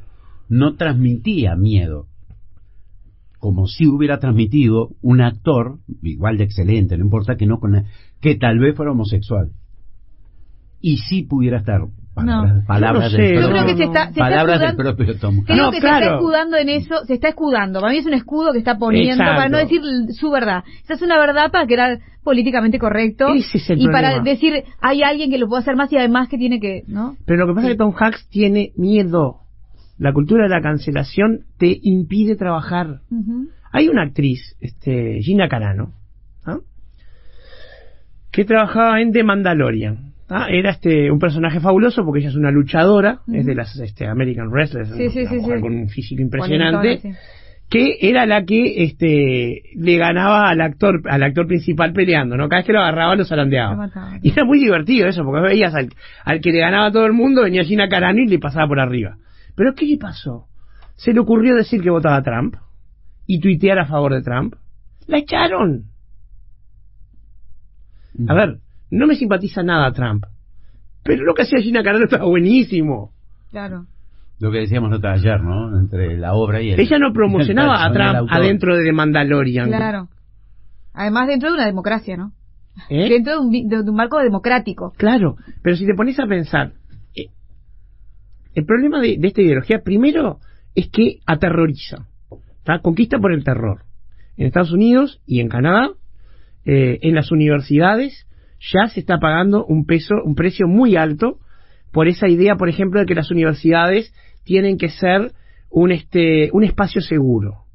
no 0.50 0.76
transmitía 0.76 1.56
miedo. 1.56 2.08
Como 3.42 3.68
si 3.68 3.88
hubiera 3.88 4.20
transmitido 4.20 4.92
un 5.02 5.20
actor, 5.20 5.80
igual 6.04 6.38
de 6.38 6.44
excelente, 6.46 6.96
no 6.98 7.04
importa 7.04 7.36
que 7.36 7.46
no 7.48 7.60
con 7.60 7.86
que 8.22 8.36
tal 8.36 8.60
vez 8.60 8.76
fuera 8.78 8.92
homosexual. 8.94 9.50
Y 10.80 10.98
sí 10.98 11.24
pudiera 11.24 11.58
estar 11.58 11.82
palabras, 12.14 12.56
No. 12.58 12.64
palabras 12.68 13.12
no 13.12 13.18
del 13.18 13.36
No, 13.42 13.50
propio- 13.50 13.76
que 13.76 13.86
Tom 13.86 15.44
Creo 15.44 15.46
Hanks. 15.46 15.48
que 15.48 15.56
No, 15.56 15.72
se 15.72 15.80
claro. 15.80 16.06
está 16.06 16.16
escudando 16.18 16.58
en 16.58 16.70
eso, 16.70 16.96
se 17.06 17.14
está 17.16 17.30
escudando. 17.30 17.80
Para 17.82 17.92
mí 17.94 17.98
es 18.00 18.06
un 18.06 18.14
escudo 18.14 18.52
que 18.54 18.60
está 18.60 18.78
poniendo 18.78 19.24
Exacto. 19.24 19.36
para 19.38 19.50
no 19.50 19.58
decir 19.58 19.82
su 20.14 20.30
verdad. 20.30 20.64
Esa 20.84 20.94
es 20.94 21.02
una 21.02 21.18
verdad 21.18 21.52
para 21.52 21.66
quedar 21.68 22.00
políticamente 22.24 22.78
correcto 22.78 23.30
Ese 23.34 23.58
es 23.58 23.70
el 23.72 23.82
y 23.82 23.88
para 23.88 24.20
decir 24.22 24.64
hay 24.82 25.02
alguien 25.02 25.32
que 25.32 25.40
lo 25.40 25.48
puede 25.48 25.62
hacer 25.62 25.76
más 25.76 25.92
y 25.92 25.98
además 25.98 26.30
que 26.30 26.38
tiene 26.38 26.60
que, 26.60 26.84
¿no? 26.88 27.16
Pero 27.26 27.40
lo 27.40 27.48
que 27.48 27.56
pasa 27.56 27.68
es 27.68 27.74
que 27.74 27.78
Tom 27.80 27.94
Hanks 27.98 28.28
tiene 28.30 28.72
miedo. 28.78 29.38
La 30.02 30.14
cultura 30.14 30.46
de 30.46 30.50
la 30.50 30.62
cancelación 30.62 31.42
te 31.60 31.78
impide 31.80 32.36
trabajar. 32.36 33.02
Hay 33.72 33.88
una 33.88 34.02
actriz, 34.02 34.58
este, 34.60 35.20
Gina 35.22 35.48
Carano, 35.48 35.94
¿ah? 36.44 36.58
que 38.32 38.44
trabajaba 38.44 39.00
en 39.00 39.12
The 39.12 39.24
Mandalorian. 39.24 40.14
¿ah? 40.28 40.48
Era 40.50 40.72
este 40.72 41.12
un 41.12 41.20
personaje 41.20 41.60
fabuloso 41.60 42.04
porque 42.04 42.22
ella 42.22 42.30
es 42.30 42.36
una 42.36 42.50
luchadora, 42.50 43.20
es 43.32 43.46
de 43.46 43.54
las 43.54 43.78
este, 43.80 44.08
American 44.08 44.50
Wrestlers, 44.50 44.90
Sí, 44.90 45.10
sí, 45.12 45.20
una 45.20 45.30
sí, 45.30 45.36
mujer 45.36 45.58
sí. 45.58 45.62
con 45.62 45.76
un 45.76 45.88
físico 45.88 46.20
impresionante, 46.20 47.00
que 47.70 47.98
era 48.02 48.26
la 48.26 48.44
que 48.44 48.84
este 48.86 49.62
le 49.76 49.98
ganaba 49.98 50.50
al 50.50 50.62
actor 50.62 51.04
al 51.12 51.22
actor 51.22 51.46
principal 51.46 51.94
peleando, 51.94 52.38
¿no? 52.38 52.50
Cada 52.50 52.62
vez 52.62 52.66
que 52.66 52.74
lo 52.74 52.80
agarraba 52.80 53.16
lo 53.16 53.24
zarandeaba. 53.24 54.18
Y 54.24 54.32
era 54.32 54.46
muy 54.46 54.58
divertido 54.58 55.08
eso, 55.08 55.24
porque 55.24 55.42
veías 55.48 55.76
al, 55.76 55.90
al 56.26 56.42
que 56.42 56.52
le 56.52 56.58
ganaba 56.58 56.88
a 56.88 56.92
todo 56.92 57.06
el 57.06 57.14
mundo, 57.14 57.44
venía 57.44 57.64
Gina 57.64 57.88
Carano 57.88 58.20
y 58.20 58.28
le 58.28 58.40
pasaba 58.40 58.68
por 58.68 58.80
arriba. 58.80 59.18
Pero 59.56 59.74
¿qué 59.76 59.86
le 59.86 59.98
pasó? 59.98 60.48
Se 60.96 61.14
le 61.14 61.20
ocurrió 61.20 61.56
decir 61.56 61.82
que 61.82 61.90
votaba 61.90 62.18
a 62.18 62.24
Trump 62.24 62.56
y 63.26 63.40
tuitear 63.40 63.80
a 63.80 63.86
favor 63.86 64.14
de 64.14 64.22
Trump. 64.22 64.56
La 65.08 65.18
echaron. 65.18 65.86
A 68.28 68.34
ver, 68.34 68.60
no 68.90 69.08
me 69.08 69.16
simpatiza 69.16 69.64
nada 69.64 69.92
Trump. 69.94 70.26
Pero 71.04 71.24
lo 71.24 71.34
que 71.34 71.44
hacía 71.44 71.60
Gina 71.62 71.84
Carano 71.84 72.06
estaba 72.06 72.26
buenísimo. 72.26 73.12
Claro. 73.50 73.86
Lo 74.40 74.52
que 74.52 74.60
decíamos 74.60 74.90
nosotros 74.90 75.14
ayer, 75.20 75.42
¿no? 75.42 75.80
Entre 75.80 76.18
la 76.18 76.34
obra 76.34 76.62
y 76.62 76.72
el. 76.72 76.80
Ella 76.80 77.00
no 77.00 77.14
promocionaba 77.14 77.84
a 77.86 77.92
Trump 77.92 78.30
adentro 78.32 78.76
de 78.76 78.84
The 78.84 78.92
Mandalorian. 78.94 79.70
Claro. 79.70 80.10
Además 80.94 81.28
dentro 81.28 81.50
de 81.50 81.56
una 81.56 81.66
democracia, 81.66 82.18
¿no? 82.18 82.34
¿Eh? 82.90 83.10
Dentro 83.10 83.34
de 83.34 83.40
un, 83.40 83.52
de- 83.52 83.84
de 83.84 83.90
un 83.90 83.96
marco 83.96 84.20
democrático. 84.20 84.94
Claro, 84.98 85.36
pero 85.62 85.76
si 85.76 85.86
te 85.86 85.94
pones 85.94 86.20
a 86.20 86.26
pensar, 86.26 86.74
El 88.54 88.66
problema 88.66 89.00
de, 89.00 89.18
esta 89.22 89.42
ideología, 89.42 89.82
primero, 89.84 90.40
es 90.76 90.90
que 90.90 91.20
aterroriza. 91.26 92.08
¿tá? 92.64 92.80
Conquista 92.80 93.18
por 93.20 93.32
el 93.32 93.44
terror. 93.44 93.84
En 94.38 94.48
Estados 94.48 94.72
Unidos 94.72 95.22
y 95.26 95.40
en 95.40 95.50
Canadá, 95.50 95.92
eh, 96.66 97.00
en 97.02 97.16
las 97.16 97.32
universidades, 97.32 98.28
ya 98.60 98.88
se 98.88 99.00
está 99.00 99.20
pagando 99.20 99.66
un 99.66 99.86
peso, 99.86 100.16
un 100.24 100.36
precio 100.36 100.68
muy 100.68 100.96
alto 100.96 101.40
por 101.92 102.08
esa 102.08 102.28
idea, 102.28 102.56
por 102.56 102.70
ejemplo, 102.70 103.00
de 103.00 103.06
que 103.06 103.16
las 103.16 103.32
universidades 103.32 104.14
tienen 104.44 104.78
que 104.78 104.90
ser 104.90 105.34
un 105.70 105.92
este 105.92 106.50
un 106.54 106.64
espacio 106.64 107.02
seguro. 107.02 107.66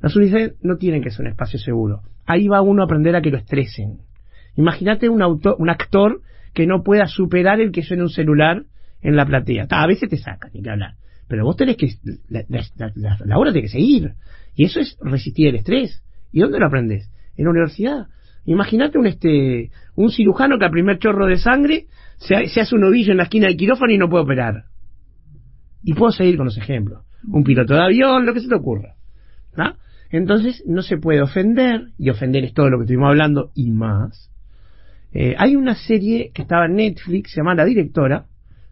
Las 0.00 0.16
universidades 0.16 0.56
no 0.62 0.76
tienen 0.76 1.02
que 1.02 1.10
ser 1.10 1.26
un 1.26 1.32
espacio 1.32 1.58
seguro. 1.58 2.02
Ahí 2.26 2.48
va 2.48 2.62
uno 2.62 2.82
a 2.82 2.84
aprender 2.86 3.14
a 3.16 3.20
que 3.20 3.30
lo 3.30 3.36
estresen. 3.36 3.98
Imagínate 4.56 5.08
un 5.08 5.22
un 5.22 5.70
actor 5.70 6.22
que 6.54 6.66
no 6.66 6.82
pueda 6.82 7.06
superar 7.06 7.60
el 7.60 7.70
que 7.70 7.82
suene 7.82 8.02
un 8.02 8.08
celular 8.08 8.64
en 9.02 9.16
la 9.16 9.26
platea. 9.26 9.66
A 9.70 9.86
veces 9.86 10.08
te 10.08 10.16
sacan, 10.16 10.50
ni 10.52 10.62
que 10.62 10.70
hablar. 10.70 10.94
Pero 11.28 11.44
vos 11.44 11.56
tenés 11.56 11.76
que, 11.76 11.88
la, 12.28 12.42
la, 12.48 12.92
la, 12.94 13.18
la 13.24 13.38
obra 13.38 13.52
tiene 13.52 13.66
que 13.66 13.72
seguir. 13.72 14.12
Y 14.54 14.64
eso 14.64 14.80
es 14.80 14.96
resistir 15.00 15.48
el 15.48 15.56
estrés. 15.56 16.02
¿Y 16.32 16.40
dónde 16.40 16.58
lo 16.58 16.66
aprendes? 16.66 17.10
En 17.36 17.44
la 17.44 17.50
universidad. 17.50 18.06
Imagínate 18.46 18.98
un 18.98 19.06
este 19.06 19.70
un 19.94 20.10
cirujano 20.10 20.58
que 20.58 20.64
al 20.64 20.70
primer 20.70 20.98
chorro 20.98 21.26
de 21.26 21.36
sangre 21.36 21.86
se, 22.18 22.48
se 22.48 22.60
hace 22.60 22.74
un 22.74 22.84
ovillo 22.84 23.12
en 23.12 23.18
la 23.18 23.24
esquina 23.24 23.46
del 23.46 23.56
quirófano 23.56 23.92
y 23.92 23.98
no 23.98 24.08
puede 24.08 24.24
operar. 24.24 24.64
Y 25.82 25.94
puedo 25.94 26.12
seguir 26.12 26.36
con 26.36 26.46
los 26.46 26.58
ejemplos. 26.58 27.04
Un 27.28 27.44
piloto 27.44 27.74
de 27.74 27.82
avión, 27.82 28.26
lo 28.26 28.34
que 28.34 28.40
se 28.40 28.48
te 28.48 28.54
ocurra. 28.54 28.94
¿Ah? 29.56 29.76
Entonces 30.10 30.62
no 30.66 30.82
se 30.82 30.96
puede 30.96 31.22
ofender, 31.22 31.92
y 31.96 32.10
ofender 32.10 32.44
es 32.44 32.52
todo 32.52 32.68
lo 32.68 32.78
que 32.78 32.84
estuvimos 32.84 33.10
hablando 33.10 33.50
y 33.54 33.70
más. 33.70 34.30
Eh, 35.12 35.34
hay 35.38 35.56
una 35.56 35.74
serie 35.74 36.30
que 36.34 36.42
estaba 36.42 36.66
en 36.66 36.76
Netflix, 36.76 37.32
se 37.32 37.40
llama 37.40 37.54
La 37.54 37.64
Directora, 37.64 38.26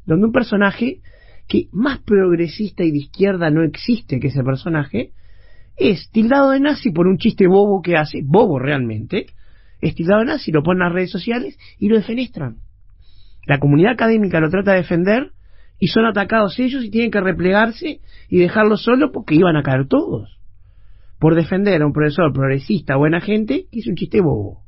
donde 0.08 0.26
un 0.26 0.32
personaje 0.32 1.00
que 1.46 1.68
más 1.72 1.98
progresista 2.00 2.82
y 2.82 2.90
de 2.90 2.98
izquierda 2.98 3.50
no 3.50 3.62
existe 3.62 4.18
que 4.18 4.28
ese 4.28 4.42
personaje, 4.42 5.12
es 5.76 6.10
tildado 6.10 6.50
de 6.50 6.60
nazi 6.60 6.90
por 6.90 7.06
un 7.06 7.18
chiste 7.18 7.46
bobo 7.46 7.82
que 7.82 7.96
hace, 7.96 8.22
bobo 8.24 8.58
realmente, 8.58 9.26
es 9.80 9.94
tildado 9.94 10.20
de 10.20 10.26
nazi, 10.26 10.50
lo 10.50 10.62
ponen 10.62 10.82
en 10.82 10.88
las 10.88 10.94
redes 10.94 11.10
sociales 11.10 11.58
y 11.78 11.88
lo 11.88 11.96
defenestran. 11.96 12.56
La 13.46 13.58
comunidad 13.58 13.92
académica 13.92 14.40
lo 14.40 14.50
trata 14.50 14.72
de 14.72 14.78
defender 14.78 15.32
y 15.78 15.88
son 15.88 16.06
atacados 16.06 16.58
ellos 16.58 16.84
y 16.84 16.90
tienen 16.90 17.10
que 17.10 17.20
replegarse 17.20 18.00
y 18.28 18.38
dejarlo 18.38 18.76
solo 18.76 19.12
porque 19.12 19.34
iban 19.34 19.56
a 19.56 19.62
caer 19.62 19.86
todos. 19.86 20.38
Por 21.20 21.34
defender 21.34 21.82
a 21.82 21.86
un 21.86 21.92
profesor 21.92 22.32
progresista, 22.32 22.96
buena 22.96 23.20
gente, 23.20 23.66
que 23.70 23.78
hizo 23.78 23.90
un 23.90 23.96
chiste 23.96 24.20
bobo. 24.20 24.62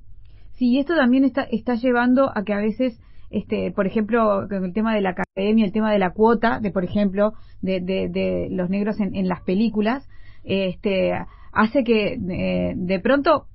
Sí, 0.52 0.78
esto 0.78 0.94
también 0.94 1.24
está, 1.24 1.42
está 1.42 1.74
llevando 1.74 2.30
a 2.36 2.44
que 2.44 2.52
a 2.52 2.58
veces, 2.58 3.00
este, 3.30 3.70
por 3.72 3.86
ejemplo, 3.86 4.46
con 4.48 4.64
el 4.64 4.72
tema 4.72 4.94
de 4.94 5.00
la 5.00 5.10
academia, 5.10 5.64
el 5.64 5.72
tema 5.72 5.92
de 5.92 5.98
la 5.98 6.10
cuota, 6.10 6.58
de 6.60 6.70
por 6.70 6.84
ejemplo, 6.84 7.34
de, 7.62 7.80
de, 7.80 8.08
de 8.08 8.48
los 8.50 8.70
negros 8.70 8.98
en, 9.00 9.14
en, 9.14 9.28
las 9.28 9.42
películas, 9.42 10.08
este, 10.44 11.12
hace 11.52 11.84
que 11.84 12.14
eh, 12.14 12.72
de 12.76 13.00
pronto 13.00 13.46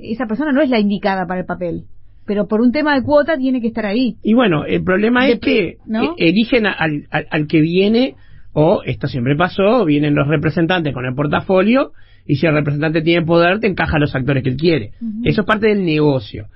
esa 0.00 0.26
persona 0.26 0.52
no 0.52 0.60
es 0.60 0.70
la 0.70 0.78
indicada 0.78 1.26
para 1.26 1.40
el 1.40 1.46
papel 1.46 1.84
pero 2.26 2.46
por 2.46 2.60
un 2.60 2.70
tema 2.70 2.94
de 2.94 3.02
cuota 3.02 3.36
tiene 3.36 3.60
que 3.60 3.66
estar 3.66 3.84
ahí. 3.84 4.14
Y 4.22 4.34
bueno, 4.34 4.64
el 4.64 4.84
problema 4.84 5.24
de, 5.24 5.32
es 5.32 5.40
que 5.40 5.78
¿no? 5.84 6.14
eligen 6.16 6.64
al, 6.64 7.08
al, 7.10 7.26
al, 7.28 7.46
que 7.48 7.60
viene, 7.60 8.14
o 8.52 8.82
esto 8.84 9.08
siempre 9.08 9.34
pasó, 9.34 9.84
vienen 9.84 10.14
los 10.14 10.28
representantes 10.28 10.94
con 10.94 11.06
el 11.06 11.14
portafolio, 11.16 11.90
y 12.24 12.36
si 12.36 12.46
el 12.46 12.54
representante 12.54 13.02
tiene 13.02 13.26
poder, 13.26 13.58
te 13.58 13.66
encaja 13.66 13.96
a 13.96 13.98
los 13.98 14.14
actores 14.14 14.44
que 14.44 14.50
él 14.50 14.56
quiere. 14.56 14.92
Uh 15.00 15.06
-huh. 15.06 15.20
Eso 15.24 15.40
es 15.40 15.46
parte 15.48 15.66
del 15.66 15.84
negocio. 15.84 16.46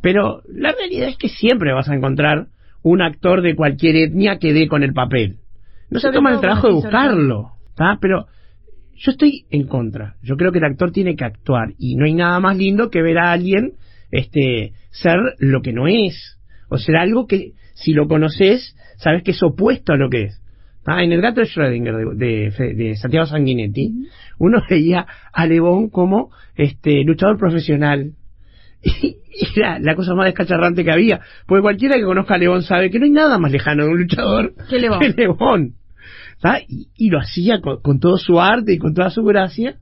Pero 0.00 0.42
la 0.48 0.72
realidad 0.72 1.08
es 1.08 1.16
que 1.16 1.28
siempre 1.28 1.72
vas 1.72 1.88
a 1.88 1.94
encontrar 1.94 2.46
un 2.82 3.02
actor 3.02 3.42
de 3.42 3.54
cualquier 3.54 3.96
etnia 3.96 4.38
que 4.38 4.52
dé 4.52 4.68
con 4.68 4.82
el 4.82 4.92
papel. 4.92 5.36
No 5.90 6.00
se 6.00 6.12
toma 6.12 6.32
el 6.32 6.40
trabajo 6.40 6.68
de 6.68 6.74
buscarlo, 6.74 7.52
¿tá? 7.74 7.98
Pero 8.00 8.26
yo 8.94 9.10
estoy 9.10 9.46
en 9.50 9.66
contra. 9.66 10.16
Yo 10.22 10.36
creo 10.36 10.52
que 10.52 10.58
el 10.58 10.64
actor 10.64 10.92
tiene 10.92 11.16
que 11.16 11.24
actuar, 11.24 11.74
y 11.78 11.96
no 11.96 12.04
hay 12.04 12.14
nada 12.14 12.38
más 12.40 12.56
lindo 12.56 12.90
que 12.90 13.02
ver 13.02 13.18
a 13.18 13.32
alguien 13.32 13.72
este, 14.10 14.72
ser 14.90 15.16
lo 15.38 15.62
que 15.62 15.72
no 15.72 15.88
es, 15.88 16.38
o 16.68 16.78
ser 16.78 16.96
algo 16.96 17.26
que 17.26 17.52
si 17.74 17.92
lo 17.92 18.08
conoces, 18.08 18.76
sabes 18.96 19.22
que 19.22 19.32
es 19.32 19.42
opuesto 19.42 19.92
a 19.92 19.96
lo 19.96 20.08
que 20.08 20.24
es. 20.24 20.40
Ah, 20.86 21.04
en 21.04 21.12
el 21.12 21.20
gato 21.20 21.40
de 21.40 21.46
Schrödinger 21.46 22.16
de, 22.16 22.50
de, 22.50 22.74
de 22.74 22.96
Santiago 22.96 23.26
Sanguinetti, 23.26 24.08
uno 24.38 24.62
veía 24.70 25.06
a 25.32 25.46
Lebón 25.46 25.88
como 25.88 26.30
este 26.56 27.04
luchador 27.04 27.38
profesional. 27.38 28.12
Y 29.32 29.58
era 29.58 29.78
la 29.78 29.94
cosa 29.94 30.14
más 30.14 30.26
descacharrante 30.26 30.84
que 30.84 30.90
había. 30.90 31.20
Porque 31.46 31.62
cualquiera 31.62 31.94
que 31.96 32.02
conozca 32.02 32.34
a 32.34 32.38
Lebón 32.38 32.62
sabe 32.62 32.90
que 32.90 32.98
no 32.98 33.04
hay 33.04 33.12
nada 33.12 33.38
más 33.38 33.52
lejano 33.52 33.84
de 33.84 33.90
un 33.90 33.98
luchador 34.00 34.52
que 34.68 34.78
Lebón. 34.78 34.98
Que 34.98 35.08
Lebón. 35.08 35.74
Y, 36.68 36.88
y, 36.96 37.10
lo 37.10 37.20
hacía 37.20 37.60
con, 37.60 37.80
con, 37.80 38.00
todo 38.00 38.18
su 38.18 38.40
arte 38.40 38.74
y 38.74 38.78
con 38.78 38.92
toda 38.92 39.08
su 39.10 39.22
gracia. 39.22 39.76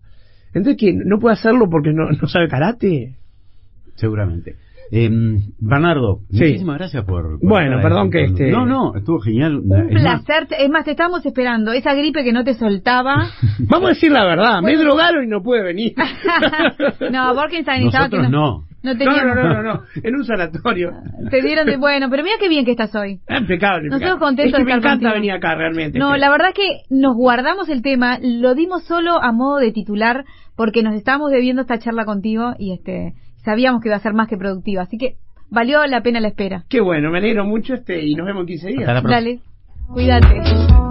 Entonces, 0.49 0.77
que 0.79 0.93
no 0.93 1.19
puede 1.19 1.35
hacerlo 1.35 1.69
porque 1.71 1.93
no, 1.93 2.11
no 2.11 2.29
sabe 2.29 2.49
karate 2.49 3.17
seguramente. 3.95 4.57
Eh, 4.91 5.11
Bernardo, 5.59 6.21
sí. 6.31 6.41
muchísimas 6.41 6.79
gracias 6.79 7.05
por. 7.05 7.39
por 7.39 7.49
bueno, 7.49 7.79
perdón 7.83 8.11
que 8.11 8.25
este. 8.25 8.51
No, 8.51 8.65
no, 8.65 8.95
estuvo 8.97 9.21
genial. 9.21 9.59
Un 9.59 9.91
es 9.91 10.01
placer. 10.01 10.47
Más... 10.51 10.61
Es 10.61 10.71
más, 10.71 10.85
te 10.85 10.93
estábamos 10.93 11.27
esperando. 11.27 11.73
Esa 11.73 11.95
gripe 11.95 12.25
que 12.25 12.33
no 12.33 12.43
te 12.43 12.55
soltaba. 12.55 13.29
Vamos 13.59 13.91
a 13.91 13.93
decir 13.93 14.11
la 14.11 14.25
verdad. 14.25 14.63
Me 14.63 14.77
drogaron 14.77 15.25
y 15.25 15.29
no 15.29 15.43
pude 15.43 15.63
venir. 15.63 15.95
no, 17.13 17.35
Borkenstein 17.35 17.87
estaba 17.87 18.09
que 18.09 18.17
no. 18.17 18.31
no. 18.31 18.68
No, 18.95 19.25
no, 19.25 19.35
no, 19.35 19.45
no, 19.45 19.63
no, 19.63 19.83
en 20.03 20.15
un 20.15 20.25
sanatorio. 20.25 20.93
Te 21.31 21.43
dieron 21.43 21.67
de 21.67 21.77
bueno, 21.77 22.09
pero 22.11 22.23
mira 22.23 22.37
qué 22.41 22.49
bien 22.49 22.65
que 22.65 22.73
estás 22.73 22.95
hoy. 22.95 23.21
Ah, 23.29 23.39
impecable. 23.39 23.89
Nosotros 23.89 24.19
contentos 24.19 24.53
es 24.53 24.59
que 24.59 24.59
de 24.59 24.65
me 24.65 24.79
encanta 24.79 24.91
contigo. 24.91 25.13
venir 25.15 25.33
acá 25.33 25.55
realmente. 25.55 25.99
No, 25.99 26.17
la 26.17 26.31
verdad 26.31 26.53
que 26.55 26.83
nos 26.91 27.15
guardamos 27.15 27.69
el 27.69 27.83
tema, 27.83 28.19
lo 28.23 28.55
dimos 28.55 28.85
solo 28.85 29.23
a 29.23 29.33
modo 29.33 29.59
de 29.59 29.73
titular 29.73 30.25
porque 30.57 30.83
nos 30.83 30.95
estábamos 30.95 31.31
debiendo 31.31 31.63
esta 31.63 31.79
charla 31.79 32.05
contigo 32.05 32.55
y 32.59 32.73
este 32.73 33.15
sabíamos 33.45 33.81
que 33.81 33.89
iba 33.89 33.97
a 33.97 34.01
ser 34.01 34.15
más 34.15 34.29
que 34.29 34.37
productiva, 34.37 34.83
así 34.83 34.99
que 34.99 35.15
valió 35.51 35.85
la 35.87 36.03
pena 36.03 36.21
la 36.21 36.29
espera. 36.29 36.65
Qué 36.69 36.81
bueno, 36.81 37.11
me 37.11 37.19
alegro 37.19 37.45
mucho 37.45 37.75
este 37.75 38.05
y 38.05 38.15
nos 38.15 38.27
vemos 38.27 38.43
en 38.43 38.47
15 38.47 38.69
días. 38.69 39.03
Dale, 39.05 39.41
cuídate. 39.93 40.79